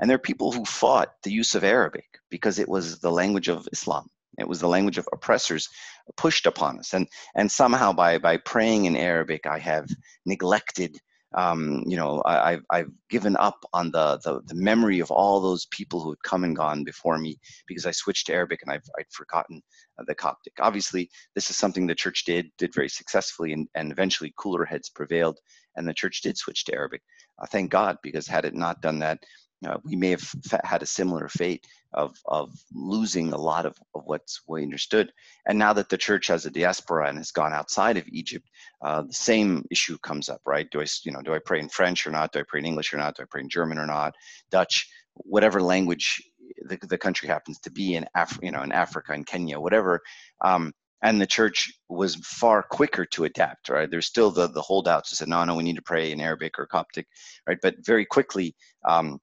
[0.00, 3.48] and there are people who fought the use of arabic because it was the language
[3.48, 4.08] of islam
[4.38, 5.68] it was the language of oppressors
[6.16, 9.88] pushed upon us and and somehow by by praying in arabic i have
[10.26, 10.98] neglected
[11.34, 15.40] um, you know, I, have I've given up on the, the, the memory of all
[15.40, 18.72] those people who had come and gone before me because I switched to Arabic and
[18.72, 19.60] I've I'd forgotten
[19.98, 20.54] uh, the Coptic.
[20.58, 24.88] Obviously, this is something the church did did very successfully, and, and eventually cooler heads
[24.88, 25.38] prevailed,
[25.76, 27.02] and the church did switch to Arabic.
[27.38, 29.18] Uh, thank God, because had it not done that,
[29.66, 30.32] uh, we may have
[30.64, 35.12] had a similar fate of, of losing a lot of, of what's we understood.
[35.46, 38.48] And now that the church has a diaspora and has gone outside of Egypt,
[38.82, 40.68] uh, the same issue comes up, right?
[40.70, 42.32] Do I, you know, do I pray in French or not?
[42.32, 43.16] Do I pray in English or not?
[43.16, 44.14] Do I pray in German or not?
[44.50, 46.22] Dutch, whatever language
[46.68, 50.02] the, the country happens to be in, Af- you know, in Africa, in Kenya, whatever.
[50.44, 55.10] Um, and the church was far quicker to adapt right there's still the the holdouts
[55.10, 57.06] who said no no we need to pray in arabic or coptic
[57.46, 59.20] right but very quickly um,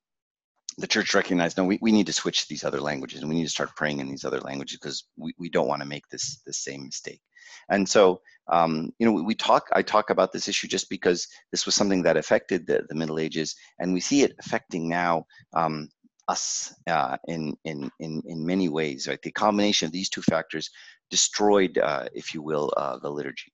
[0.78, 3.36] the church recognized no we, we need to switch to these other languages and we
[3.36, 6.08] need to start praying in these other languages because we, we don't want to make
[6.10, 7.22] this the same mistake.
[7.70, 11.28] And so um, you know we, we, talk i talk about this issue just because
[11.52, 15.26] this was something that affected the, the middle ages and we see it affecting now
[15.54, 15.90] um,
[16.28, 19.22] us uh, in, in in in many ways right?
[19.22, 20.70] The combination of these two factors
[21.10, 23.52] destroyed uh, if you will uh, the liturgy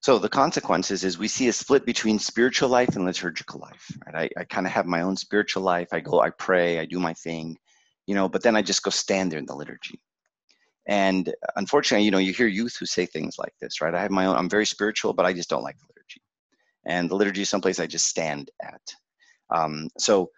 [0.00, 3.90] so the consequences is we see a split between spiritual life and liturgical life.
[4.06, 4.32] Right?
[4.36, 5.88] I, I kind of have my own spiritual life.
[5.92, 7.58] I go, I pray, I do my thing,
[8.06, 10.00] you know, but then I just go stand there in the liturgy.
[10.86, 13.94] And unfortunately, you know, you hear youth who say things like this, right?
[13.94, 16.22] I have my own, I'm very spiritual, but I just don't like the liturgy.
[16.86, 18.80] And the liturgy is someplace I just stand at.
[19.50, 20.30] Um, so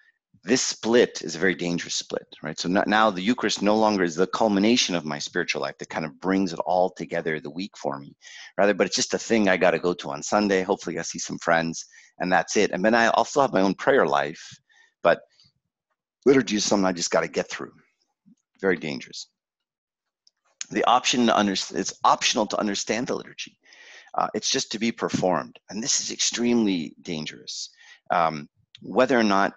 [0.44, 2.58] this split is a very dangerous split, right?
[2.58, 6.04] So now the Eucharist no longer is the culmination of my spiritual life that kind
[6.04, 8.16] of brings it all together the week for me,
[8.58, 10.62] rather, but it's just a thing I got to go to on Sunday.
[10.62, 11.86] Hopefully, I see some friends,
[12.18, 12.72] and that's it.
[12.72, 14.42] And then I also have my own prayer life,
[15.04, 15.20] but
[16.26, 17.72] liturgy is something I just got to get through.
[18.60, 19.28] Very dangerous.
[20.70, 23.56] The option to understand it's optional to understand the liturgy.
[24.14, 27.70] Uh, it's just to be performed, and this is extremely dangerous.
[28.10, 28.48] Um,
[28.82, 29.52] whether or not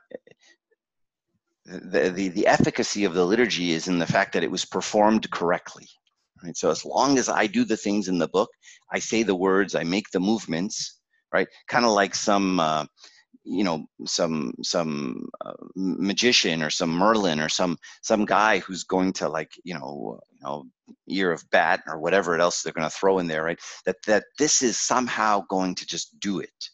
[1.65, 5.29] the, the, the efficacy of the liturgy is in the fact that it was performed
[5.31, 5.87] correctly.
[6.43, 6.55] Right?
[6.55, 8.49] So as long as I do the things in the book,
[8.91, 10.99] I say the words, I make the movements,
[11.33, 11.47] right?
[11.67, 12.85] Kind of like some, uh,
[13.43, 19.13] you know, some some uh, magician or some Merlin or some some guy who's going
[19.13, 20.65] to like, you know, you know,
[21.07, 23.59] ear of bat or whatever else they're going to throw in there, right?
[23.85, 26.69] That that this is somehow going to just do it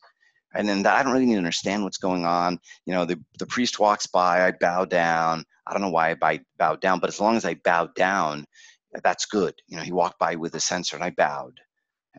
[0.53, 2.59] and then I don't really need to understand what's going on.
[2.85, 5.45] You know, the, the priest walks by, I bow down.
[5.67, 8.45] I don't know why I bow down, but as long as I bow down,
[9.03, 9.53] that's good.
[9.67, 11.59] You know, he walked by with a censer and I bowed.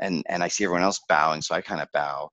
[0.00, 2.30] And, and I see everyone else bowing, so I kind of bow.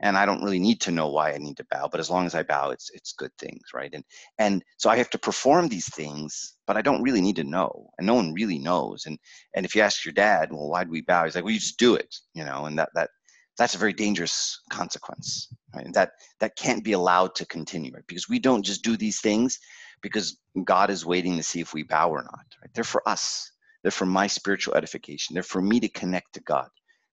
[0.00, 2.24] And I don't really need to know why I need to bow, but as long
[2.24, 3.90] as I bow, it's it's good things, right?
[3.92, 4.04] And
[4.38, 7.90] and so I have to perform these things, but I don't really need to know,
[7.98, 9.06] and no one really knows.
[9.06, 9.18] And
[9.56, 11.24] and if you ask your dad, well, why do we bow?
[11.24, 12.66] He's like, well, you just do it, you know.
[12.66, 13.10] And that that
[13.58, 15.92] that's a very dangerous consequence right?
[15.94, 18.06] that that can't be allowed to continue right?
[18.08, 19.58] because we don't just do these things
[20.02, 22.70] because god is waiting to see if we bow or not right?
[22.74, 23.50] they're for us
[23.82, 26.68] they're for my spiritual edification they're for me to connect to god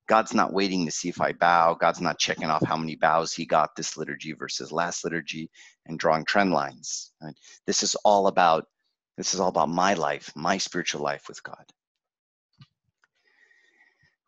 [0.08, 3.34] god's not waiting to see if i bow god's not checking off how many bows
[3.34, 5.50] he got this liturgy versus last liturgy
[5.88, 7.36] and drawing trend lines right?
[7.68, 8.66] this is all about
[9.18, 11.66] this is all about my life my spiritual life with god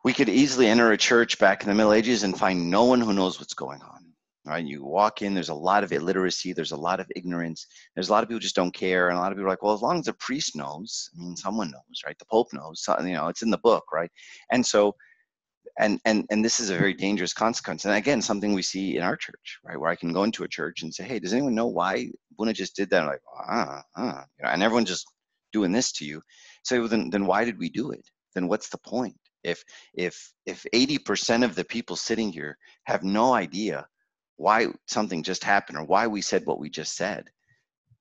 [0.03, 3.01] we could easily enter a church back in the Middle Ages and find no one
[3.01, 3.97] who knows what's going on.
[4.45, 4.65] Right?
[4.65, 8.13] You walk in, there's a lot of illiteracy, there's a lot of ignorance, there's a
[8.13, 9.81] lot of people just don't care, and a lot of people are like, well, as
[9.81, 12.17] long as the priest knows, I mean, someone knows, right?
[12.17, 14.10] The Pope knows, you know, it's in the book, right?
[14.51, 14.95] And so,
[15.79, 17.83] and and and this is a very dangerous consequence.
[17.83, 20.47] And again, something we see in our church, right, where I can go into a
[20.47, 23.01] church and say, hey, does anyone know why Buna just did that?
[23.01, 25.07] I'm like, ah, ah, you know, and everyone just
[25.53, 26.21] doing this to you
[26.63, 28.05] So then, then why did we do it?
[28.36, 29.17] Then what's the point?
[29.47, 33.88] If if if 80% of the people sitting here have no idea
[34.36, 37.29] why something just happened or why we said what we just said,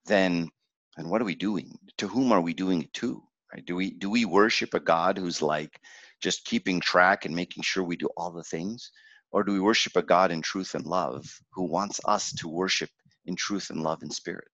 [0.06, 0.48] then
[0.96, 1.78] and what are we doing?
[1.98, 3.22] To whom are we doing it to?
[3.52, 3.64] Right?
[3.64, 5.80] Do we do we worship a God who's like
[6.20, 8.90] just keeping track and making sure we do all the things?
[9.30, 12.90] Or do we worship a God in truth and love who wants us to worship
[13.26, 14.48] in truth and love and spirit?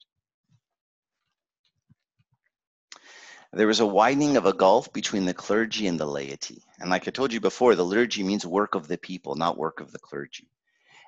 [3.54, 6.62] There is a widening of a gulf between the clergy and the laity.
[6.80, 9.80] And like I told you before, the liturgy means work of the people, not work
[9.80, 10.48] of the clergy.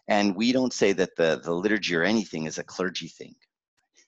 [0.08, 3.34] And we don't say that the, the liturgy or anything is a clergy thing.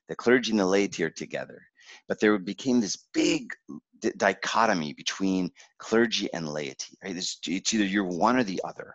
[0.09, 1.63] The clergy and the laity are together.
[2.09, 3.55] But there became this big
[4.19, 6.99] dichotomy between clergy and laity.
[7.03, 7.17] Right?
[7.17, 8.95] It's, it's either you're one or the other.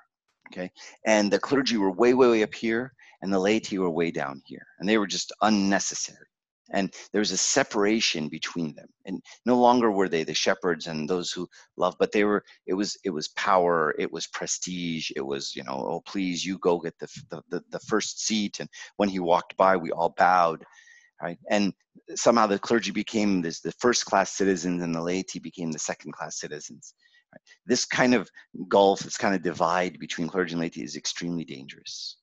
[0.52, 0.72] Okay.
[1.08, 4.44] And the clergy were way, way, way up here, and the laity were way down
[4.46, 4.68] here.
[4.80, 6.28] And they were just unnecessary
[6.74, 8.88] and there was a separation between them.
[9.06, 12.74] And no longer were they the shepherds and those who love but they were it
[12.74, 16.80] was it was power it was prestige it was you know oh please you go
[16.80, 17.08] get the
[17.50, 18.60] the, the first seat.
[18.60, 20.64] And when he walked by we all bowed
[21.22, 21.38] right?
[21.50, 21.74] And
[22.16, 26.14] somehow the clergy became this the first class citizens and the laity became the second
[26.14, 26.94] class citizens
[27.34, 27.42] right?
[27.66, 28.30] this kind of
[28.68, 32.18] gulf this kind of divide between clergy and laity is extremely dangerous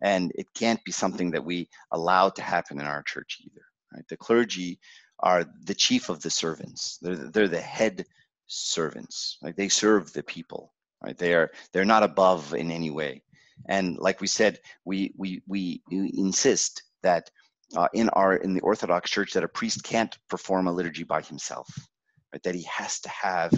[0.00, 3.64] and it can't be something that we allow to happen in our church either.
[3.94, 4.04] Right?
[4.08, 4.78] The clergy
[5.20, 6.98] are the chief of the servants.
[7.00, 8.04] They're, they're the head
[8.46, 9.38] servants.
[9.42, 10.72] Like they serve the people.
[11.02, 11.16] Right?
[11.16, 13.22] They are they're not above in any way.
[13.68, 17.30] And like we said, we we we, we insist that
[17.76, 21.22] uh, in our in the Orthodox Church that a priest can't perform a liturgy by
[21.22, 21.68] himself.
[22.32, 22.42] Right?
[22.42, 23.52] That he has to have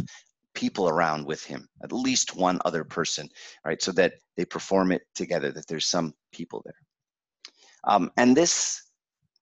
[0.55, 3.29] people around with him, at least one other person,
[3.65, 3.83] right?
[3.83, 6.75] So that they perform it together, that there's some people there.
[7.85, 8.83] Um, and this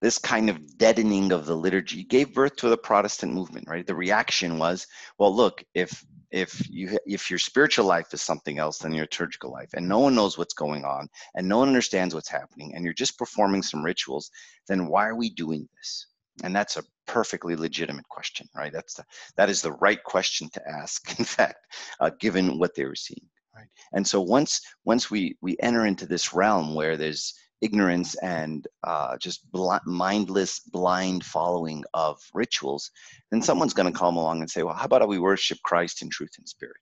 [0.01, 3.85] this kind of deadening of the liturgy gave birth to the Protestant movement, right?
[3.85, 8.77] The reaction was, well, look, if if you if your spiritual life is something else
[8.77, 12.13] than your liturgical life, and no one knows what's going on, and no one understands
[12.15, 14.29] what's happening, and you're just performing some rituals,
[14.67, 16.07] then why are we doing this?
[16.43, 18.71] And that's a perfectly legitimate question, right?
[18.71, 19.03] That's the,
[19.37, 21.07] that is the right question to ask.
[21.19, 21.65] In fact,
[21.99, 23.67] uh, given what they were seeing, right?
[23.93, 29.17] And so once once we we enter into this realm where there's ignorance and uh,
[29.17, 32.91] just bl- mindless, blind following of rituals,
[33.31, 36.09] then someone's going to come along and say, "Well, how about we worship Christ in
[36.09, 36.77] truth and spirit?"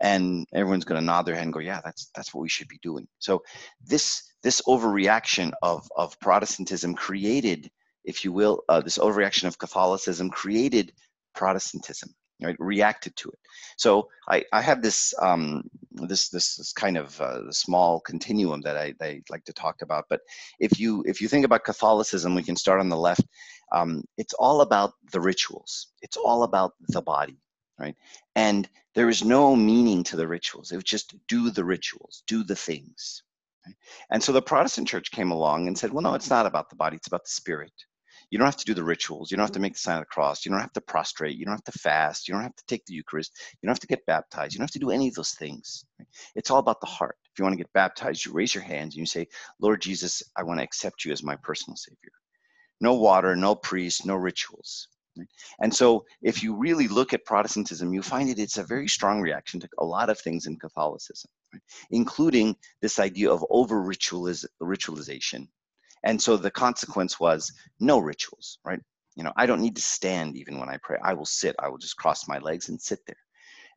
[0.00, 2.68] And everyone's going to nod their head and go, "Yeah, that's that's what we should
[2.68, 3.42] be doing." So
[3.80, 7.70] this this overreaction of of Protestantism created
[8.04, 10.92] if you will, uh, this overreaction of Catholicism created
[11.34, 12.14] Protestantism.
[12.44, 13.38] Right, reacted to it.
[13.76, 15.62] So I, I have this um,
[15.92, 20.06] this, this this kind of uh, small continuum that I, I like to talk about.
[20.10, 20.22] But
[20.58, 23.24] if you if you think about Catholicism, we can start on the left.
[23.70, 25.92] Um, it's all about the rituals.
[26.00, 27.38] It's all about the body,
[27.78, 27.94] right?
[28.34, 30.72] And there is no meaning to the rituals.
[30.72, 33.22] It was just do the rituals, do the things.
[34.10, 36.76] And so the Protestant church came along and said, well, no, it's not about the
[36.76, 37.72] body, it's about the spirit.
[38.32, 39.30] You don't have to do the rituals.
[39.30, 39.64] You don't have to mm-hmm.
[39.64, 40.46] make the sign of the cross.
[40.46, 41.36] You don't have to prostrate.
[41.36, 42.26] You don't have to fast.
[42.26, 43.38] You don't have to take the Eucharist.
[43.60, 44.54] You don't have to get baptized.
[44.54, 45.84] You don't have to do any of those things.
[46.34, 47.18] It's all about the heart.
[47.26, 49.28] If you want to get baptized, you raise your hands and you say,
[49.60, 52.12] Lord Jesus, I want to accept you as my personal Savior.
[52.80, 54.88] No water, no priest, no rituals.
[55.60, 59.20] And so, if you really look at Protestantism, you find that it's a very strong
[59.20, 61.62] reaction to a lot of things in Catholicism, right?
[61.90, 65.48] including this idea of over ritualization
[66.04, 68.80] and so the consequence was no rituals, right?
[69.16, 70.98] You know, I don't need to stand even when I pray.
[71.02, 71.54] I will sit.
[71.58, 73.16] I will just cross my legs and sit there.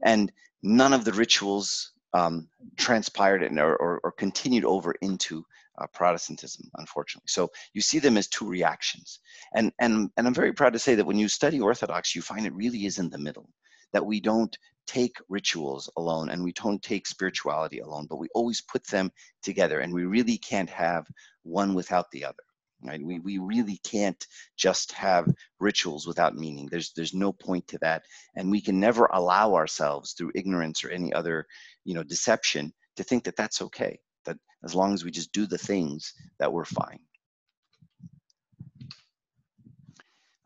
[0.03, 0.31] And
[0.63, 5.43] none of the rituals um, transpired and, or, or, or, continued over into
[5.79, 7.27] uh, Protestantism, unfortunately.
[7.27, 9.19] So you see them as two reactions.
[9.53, 12.45] And, and, and I'm very proud to say that when you study Orthodox, you find
[12.45, 13.49] it really is in the middle,
[13.91, 18.61] that we don't take rituals alone and we don't take spirituality alone, but we always
[18.61, 19.11] put them
[19.43, 19.79] together.
[19.79, 21.05] And we really can't have
[21.43, 22.43] one without the other.
[22.83, 23.01] Right?
[23.03, 24.23] We, we really can't
[24.57, 26.67] just have rituals without meaning.
[26.69, 28.03] There's there's no point to that,
[28.35, 31.47] and we can never allow ourselves through ignorance or any other
[31.83, 33.97] you know deception to think that that's okay.
[34.25, 36.99] That as long as we just do the things that we're fine.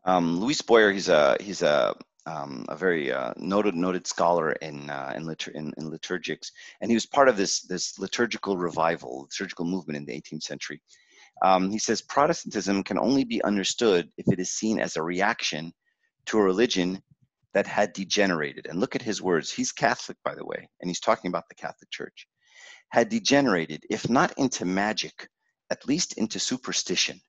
[0.04, 1.94] Um, Louis Bouyer, he's a he's a
[2.30, 6.90] um, a very uh, noted noted scholar in uh, in, litur- in, in liturgics, and
[6.90, 10.80] he was part of this this liturgical revival, liturgical movement in the 18th century.
[11.42, 15.72] Um, he says Protestantism can only be understood if it is seen as a reaction
[16.26, 17.02] to a religion
[17.54, 18.66] that had degenerated.
[18.66, 19.50] And look at his words.
[19.50, 22.28] He's Catholic, by the way, and he's talking about the Catholic Church.
[22.90, 25.28] Had degenerated, if not into magic,
[25.70, 27.20] at least into superstition.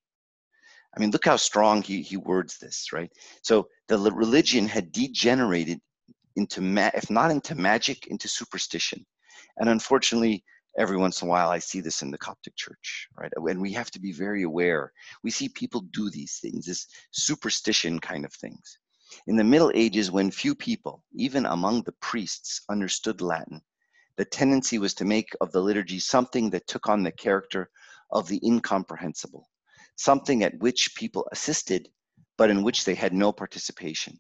[0.95, 3.11] I mean, look how strong he, he words this, right?
[3.43, 5.79] So the religion had degenerated
[6.35, 9.05] into, ma- if not into magic, into superstition.
[9.57, 10.43] And unfortunately,
[10.77, 13.31] every once in a while, I see this in the Coptic church, right?
[13.35, 14.91] And we have to be very aware.
[15.23, 18.77] We see people do these things, this superstition kind of things.
[19.27, 23.61] In the Middle Ages, when few people, even among the priests, understood Latin,
[24.17, 27.69] the tendency was to make of the liturgy something that took on the character
[28.11, 29.47] of the incomprehensible
[30.01, 31.87] something at which people assisted,
[32.37, 34.17] but in which they had no participation,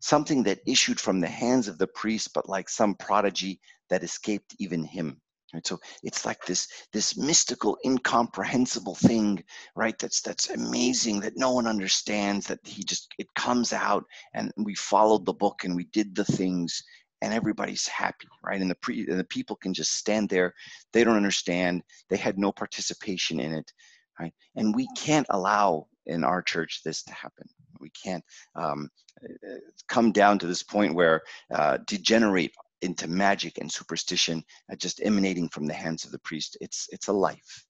[0.00, 3.60] something that issued from the hands of the priest, but like some prodigy
[3.90, 5.20] that escaped even him.
[5.52, 5.66] Right?
[5.66, 9.42] So it's like this this mystical, incomprehensible thing,
[9.74, 9.98] right?
[9.98, 12.46] That's that's amazing that no one understands.
[12.46, 14.04] That he just it comes out,
[14.34, 16.82] and we followed the book and we did the things,
[17.22, 18.60] and everybody's happy, right?
[18.60, 20.52] And the pre and the people can just stand there.
[20.92, 21.82] They don't understand.
[22.10, 23.72] They had no participation in it
[24.18, 24.34] right?
[24.56, 27.48] And we can't allow in our church this to happen.
[27.80, 28.24] We can't
[28.56, 28.90] um,
[29.24, 29.54] uh,
[29.88, 31.22] come down to this point where
[31.54, 32.52] uh, degenerate
[32.82, 36.56] into magic and superstition uh, just emanating from the hands of the priest.
[36.60, 37.64] It's it's a life.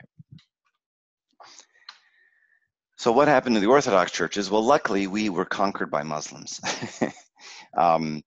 [0.00, 0.42] Okay.
[2.96, 4.50] So what happened to the Orthodox churches?
[4.50, 6.60] Well, luckily we were conquered by Muslims,
[7.76, 8.22] um,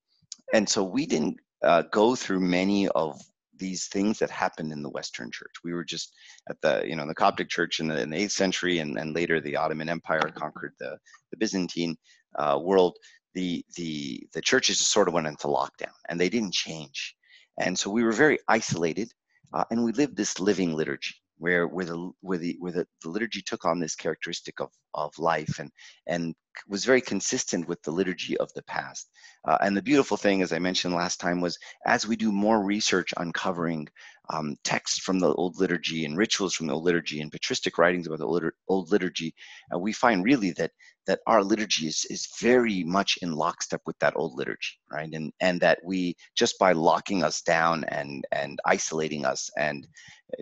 [0.54, 3.22] and so we didn't uh, go through many of
[3.58, 5.54] these things that happened in the Western Church.
[5.64, 6.14] We were just
[6.50, 8.98] at the, you know, in the Coptic Church in the, in the 8th century, and,
[8.98, 10.98] and later the Ottoman Empire conquered the,
[11.32, 11.96] the Byzantine
[12.38, 12.98] uh, world.
[13.34, 17.16] The, the, the churches just sort of went into lockdown, and they didn't change.
[17.60, 19.12] And so we were very isolated,
[19.54, 23.10] uh, and we lived this living liturgy where where the where the where the, the
[23.10, 25.70] liturgy took on this characteristic of of life and
[26.08, 26.34] and
[26.68, 29.10] was very consistent with the liturgy of the past.
[29.48, 32.64] Uh, and the beautiful thing, as I mentioned last time, was as we do more
[32.64, 33.88] research uncovering
[34.30, 38.08] um, texts from the old liturgy and rituals from the old liturgy and patristic writings
[38.08, 39.34] about the old, old liturgy,
[39.74, 40.72] uh, we find really that
[41.08, 45.14] that our liturgy is, is very much in lockstep with that old liturgy, right?
[45.14, 49.88] And and that we just by locking us down and and isolating us and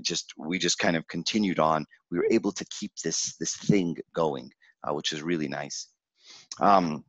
[0.02, 3.96] just we just kind of continued on, we were able to keep this this thing
[4.16, 4.50] going,
[4.88, 5.88] uh, which is really nice.
[6.60, 7.04] Um,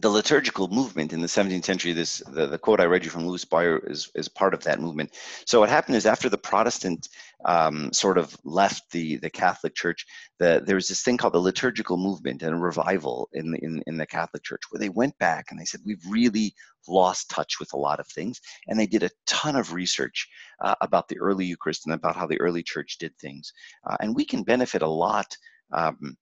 [0.00, 3.26] the liturgical movement in the 17th century, this the, the quote I read you from
[3.26, 5.10] Louis Bouyer is, is part of that movement.
[5.44, 7.08] So what happened is after the Protestant
[7.44, 10.06] um, sort of left the, the Catholic Church,
[10.38, 13.82] the, there was this thing called the liturgical movement and a revival in the, in,
[13.86, 16.54] in the Catholic Church where they went back and they said, we've really
[16.86, 18.40] lost touch with a lot of things.
[18.68, 20.28] And they did a ton of research
[20.60, 23.52] uh, about the early Eucharist and about how the early church did things.
[23.84, 25.36] Uh, and we can benefit a lot
[25.72, 26.16] um,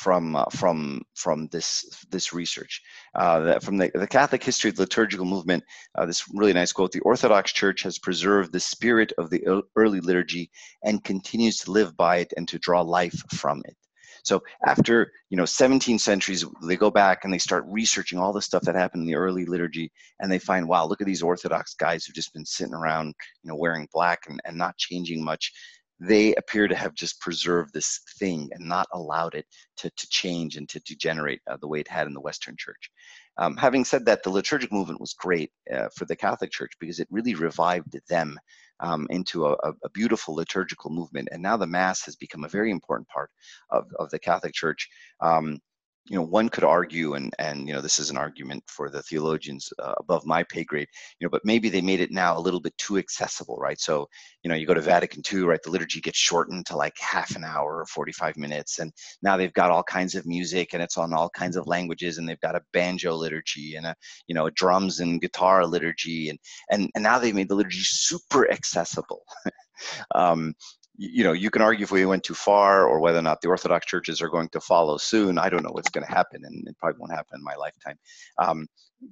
[0.00, 2.80] from uh, from from this this research
[3.14, 5.62] uh, from the, the Catholic history of the liturgical movement.
[5.94, 9.44] Uh, this really nice quote: "The Orthodox Church has preserved the spirit of the
[9.76, 10.50] early liturgy
[10.82, 13.76] and continues to live by it and to draw life from it."
[14.22, 18.42] So after you know 17 centuries, they go back and they start researching all the
[18.42, 21.74] stuff that happened in the early liturgy, and they find, wow, look at these Orthodox
[21.74, 25.52] guys who've just been sitting around, you know, wearing black and, and not changing much
[26.00, 29.44] they appear to have just preserved this thing and not allowed it
[29.76, 32.90] to, to change and to degenerate uh, the way it had in the Western Church.
[33.36, 37.00] Um, having said that, the liturgical movement was great uh, for the Catholic Church because
[37.00, 38.38] it really revived them
[38.80, 41.28] um, into a, a, beautiful liturgical movement.
[41.32, 43.30] And now the Mass has become a very important part
[43.70, 44.88] of, of the Catholic Church.
[45.20, 45.58] Um,
[46.06, 49.02] you know, one could argue, and and you know, this is an argument for the
[49.02, 50.88] theologians uh, above my pay grade,
[51.18, 53.78] you know, but maybe they made it now a little bit too accessible, right?
[53.80, 54.08] So,
[54.42, 55.62] you know, you go to Vatican II, right?
[55.62, 58.92] The liturgy gets shortened to like half an hour or 45 minutes, and
[59.22, 62.28] now they've got all kinds of music, and it's on all kinds of languages, and
[62.28, 63.94] they've got a banjo liturgy and a,
[64.26, 66.38] you know, a drums and guitar liturgy, and
[66.70, 69.22] and and now they've made the liturgy super accessible.
[70.14, 70.54] um,
[71.02, 73.48] you know, you can argue if we went too far or whether or not the
[73.48, 75.38] Orthodox churches are going to follow soon.
[75.38, 77.98] I don't know what's going to happen, and it probably won't happen in my lifetime.
[78.36, 78.66] Um,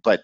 [0.05, 0.21] but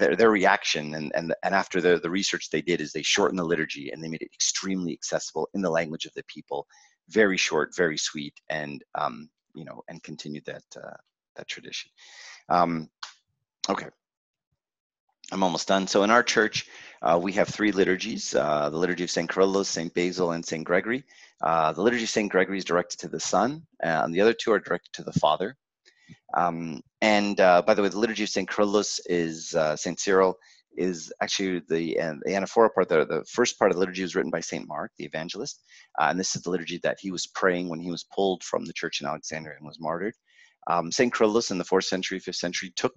[0.00, 3.38] their, their reaction and, and, and after the, the research they did is they shortened
[3.38, 6.66] the liturgy and they made it extremely accessible in the language of the people,
[7.08, 10.96] very short, very sweet, and um, you know, and continued that uh,
[11.36, 11.92] that tradition.
[12.48, 12.90] Um,
[13.68, 13.86] okay.
[15.32, 15.86] I'm almost done.
[15.86, 16.66] So in our church,
[17.02, 19.30] uh, we have three liturgies, uh, the Liturgy of St.
[19.30, 19.92] Kyrillos, St.
[19.94, 20.64] Basil, and St.
[20.64, 21.04] Gregory.
[21.40, 22.30] Uh, the Liturgy of St.
[22.30, 25.56] Gregory is directed to the Son, and the other two are directed to the Father.
[26.36, 28.48] Um, and uh, by the way, the Liturgy of St.
[28.48, 29.98] Kyrillos is uh, St.
[29.98, 30.36] Cyril
[30.76, 34.30] is actually the, the anaphora part, the, the first part of the liturgy was written
[34.30, 34.66] by St.
[34.68, 35.62] Mark, the evangelist.
[35.98, 38.64] Uh, and this is the liturgy that he was praying when he was pulled from
[38.64, 40.14] the church in Alexandria and was martyred.
[40.66, 42.92] Um, Saint Cyrillus in the fourth century, fifth century took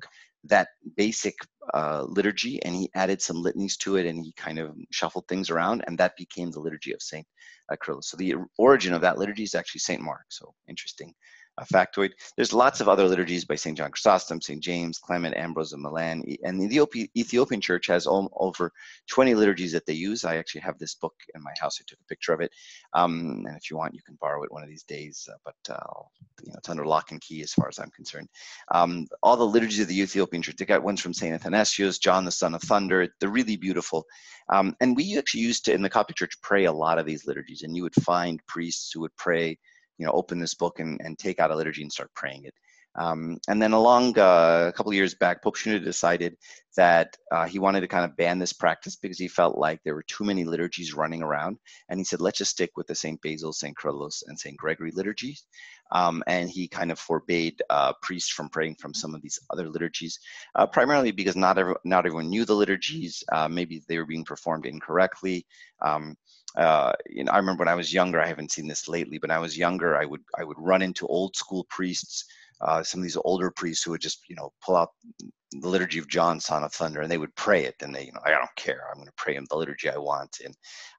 [0.45, 1.35] that basic
[1.73, 5.49] uh, liturgy and he added some litanies to it and he kind of shuffled things
[5.49, 7.25] around and that became the liturgy of Saint
[7.71, 8.05] uh, Cyrillus.
[8.05, 10.25] So the origin of that liturgy is actually Saint Mark.
[10.29, 11.13] So interesting
[11.57, 12.11] a factoid.
[12.35, 13.77] There's lots of other liturgies by St.
[13.77, 14.61] John Chrysostom, St.
[14.61, 18.71] James, Clement, Ambrose of Milan, and the Ethiopian, church has over
[19.09, 20.25] 20 liturgies that they use.
[20.25, 21.79] I actually have this book in my house.
[21.79, 22.51] I took a picture of it,
[22.93, 25.27] um, and if you want, you can borrow it one of these days.
[25.31, 26.01] Uh, but uh,
[26.43, 28.29] you know, it's under lock and key as far as I'm concerned.
[28.71, 30.55] Um, all the liturgies of the Ethiopian church.
[30.57, 31.33] They got ones from St.
[31.33, 33.07] Athanasius, John the Son of Thunder.
[33.19, 34.05] They're really beautiful,
[34.49, 37.27] um, and we actually used to in the Coptic Church pray a lot of these
[37.27, 39.57] liturgies, and you would find priests who would pray
[39.97, 42.53] you know, open this book and, and take out a liturgy and start praying it.
[42.95, 46.37] Um, and then along uh, a couple of years back, Pope Shenouda decided
[46.77, 49.95] that uh, he wanted to kind of ban this practice because he felt like there
[49.95, 51.57] were too many liturgies running around.
[51.89, 53.19] And he said, let's just stick with the St.
[53.21, 53.75] Basil, St.
[53.75, 54.57] Cyrillus, and St.
[54.57, 55.43] Gregory liturgies.
[55.91, 59.69] Um, and he kind of forbade uh, priests from praying from some of these other
[59.69, 60.19] liturgies,
[60.55, 63.23] uh, primarily because not, not everyone knew the liturgies.
[63.31, 65.45] Uh, maybe they were being performed incorrectly.
[65.81, 66.15] Um,
[66.55, 68.21] uh, you know, I remember when I was younger.
[68.21, 70.81] I haven't seen this lately, but when I was younger, I would I would run
[70.81, 72.25] into old school priests,
[72.61, 74.89] uh, some of these older priests who would just you know pull out
[75.51, 77.75] the liturgy of John, Son of Thunder, and they would pray it.
[77.81, 78.81] And they, you know, I don't care.
[78.89, 80.39] I'm going to pray him the liturgy I want.
[80.43, 80.55] And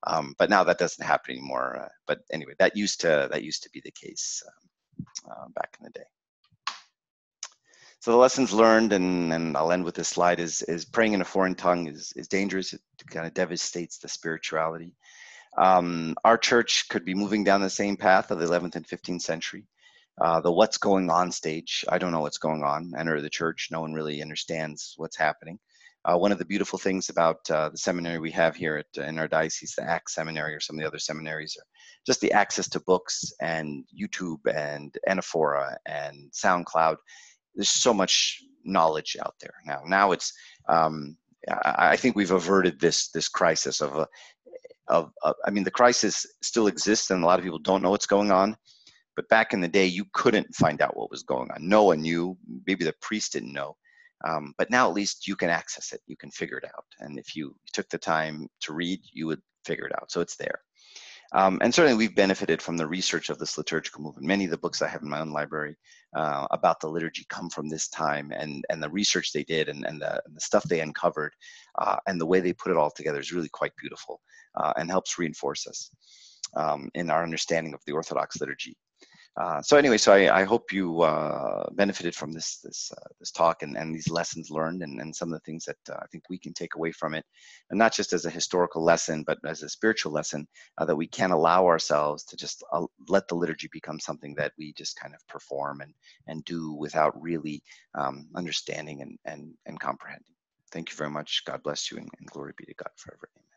[0.07, 1.85] um, but now that doesn't happen anymore.
[1.85, 5.77] Uh, but anyway, that used to that used to be the case um, uh, back
[5.79, 6.07] in the day.
[8.05, 11.23] So the lessons learned, and, and I'll end with this slide, is, is praying in
[11.23, 12.75] a foreign tongue is, is dangerous.
[12.75, 14.93] It kind of devastates the spirituality.
[15.57, 19.23] Um, our church could be moving down the same path of the 11th and 15th
[19.23, 19.67] century.
[20.21, 22.93] Uh, the what's going on stage, I don't know what's going on.
[22.97, 25.59] Enter the church, no one really understands what's happening.
[26.05, 29.19] Uh, one of the beautiful things about uh, the seminary we have here at, in
[29.19, 31.67] our diocese, the ACTS Seminary, or some of the other seminaries, are
[32.07, 36.97] just the access to books and YouTube and Anaphora and SoundCloud.
[37.55, 39.83] There's so much knowledge out there now.
[39.87, 40.33] Now it's,
[40.69, 41.17] um,
[41.49, 44.09] I think we've averted this this crisis of a,
[44.89, 47.91] of, of I mean, the crisis still exists, and a lot of people don't know
[47.91, 48.57] what's going on.
[49.17, 51.69] But back in the day, you couldn't find out what was going on.
[51.69, 52.37] No one knew.
[52.67, 53.77] Maybe the priest didn't know.
[54.27, 56.01] Um, but now at least you can access it.
[56.07, 56.85] You can figure it out.
[57.01, 60.11] And if you took the time to read, you would figure it out.
[60.11, 60.61] So it's there.
[61.33, 64.27] Um, and certainly we've benefited from the research of this liturgical movement.
[64.27, 65.77] Many of the books I have in my own library
[66.15, 69.85] uh, about the liturgy come from this time and, and the research they did and,
[69.85, 71.33] and, the, and the stuff they uncovered
[71.79, 74.21] uh, and the way they put it all together is really quite beautiful
[74.57, 75.91] uh, and helps reinforce us
[76.57, 78.77] um, in our understanding of the Orthodox liturgy.
[79.37, 83.33] Uh, so anyway, so I, I hope you uh, benefited from this this uh, this
[83.33, 86.07] talk and, and these lessons learned and, and some of the things that uh, I
[86.13, 87.27] think we can take away from it,
[87.71, 90.47] and not just as a historical lesson, but as a spiritual lesson
[90.79, 92.65] uh, that we can allow ourselves to just
[93.09, 95.95] let the liturgy become something that we just kind of perform and
[96.29, 97.63] and do without really
[97.97, 100.35] um, understanding and, and and comprehending.
[100.73, 101.43] Thank you very much.
[101.47, 103.29] God bless you, and, and glory be to God forever.
[103.37, 103.54] Amen.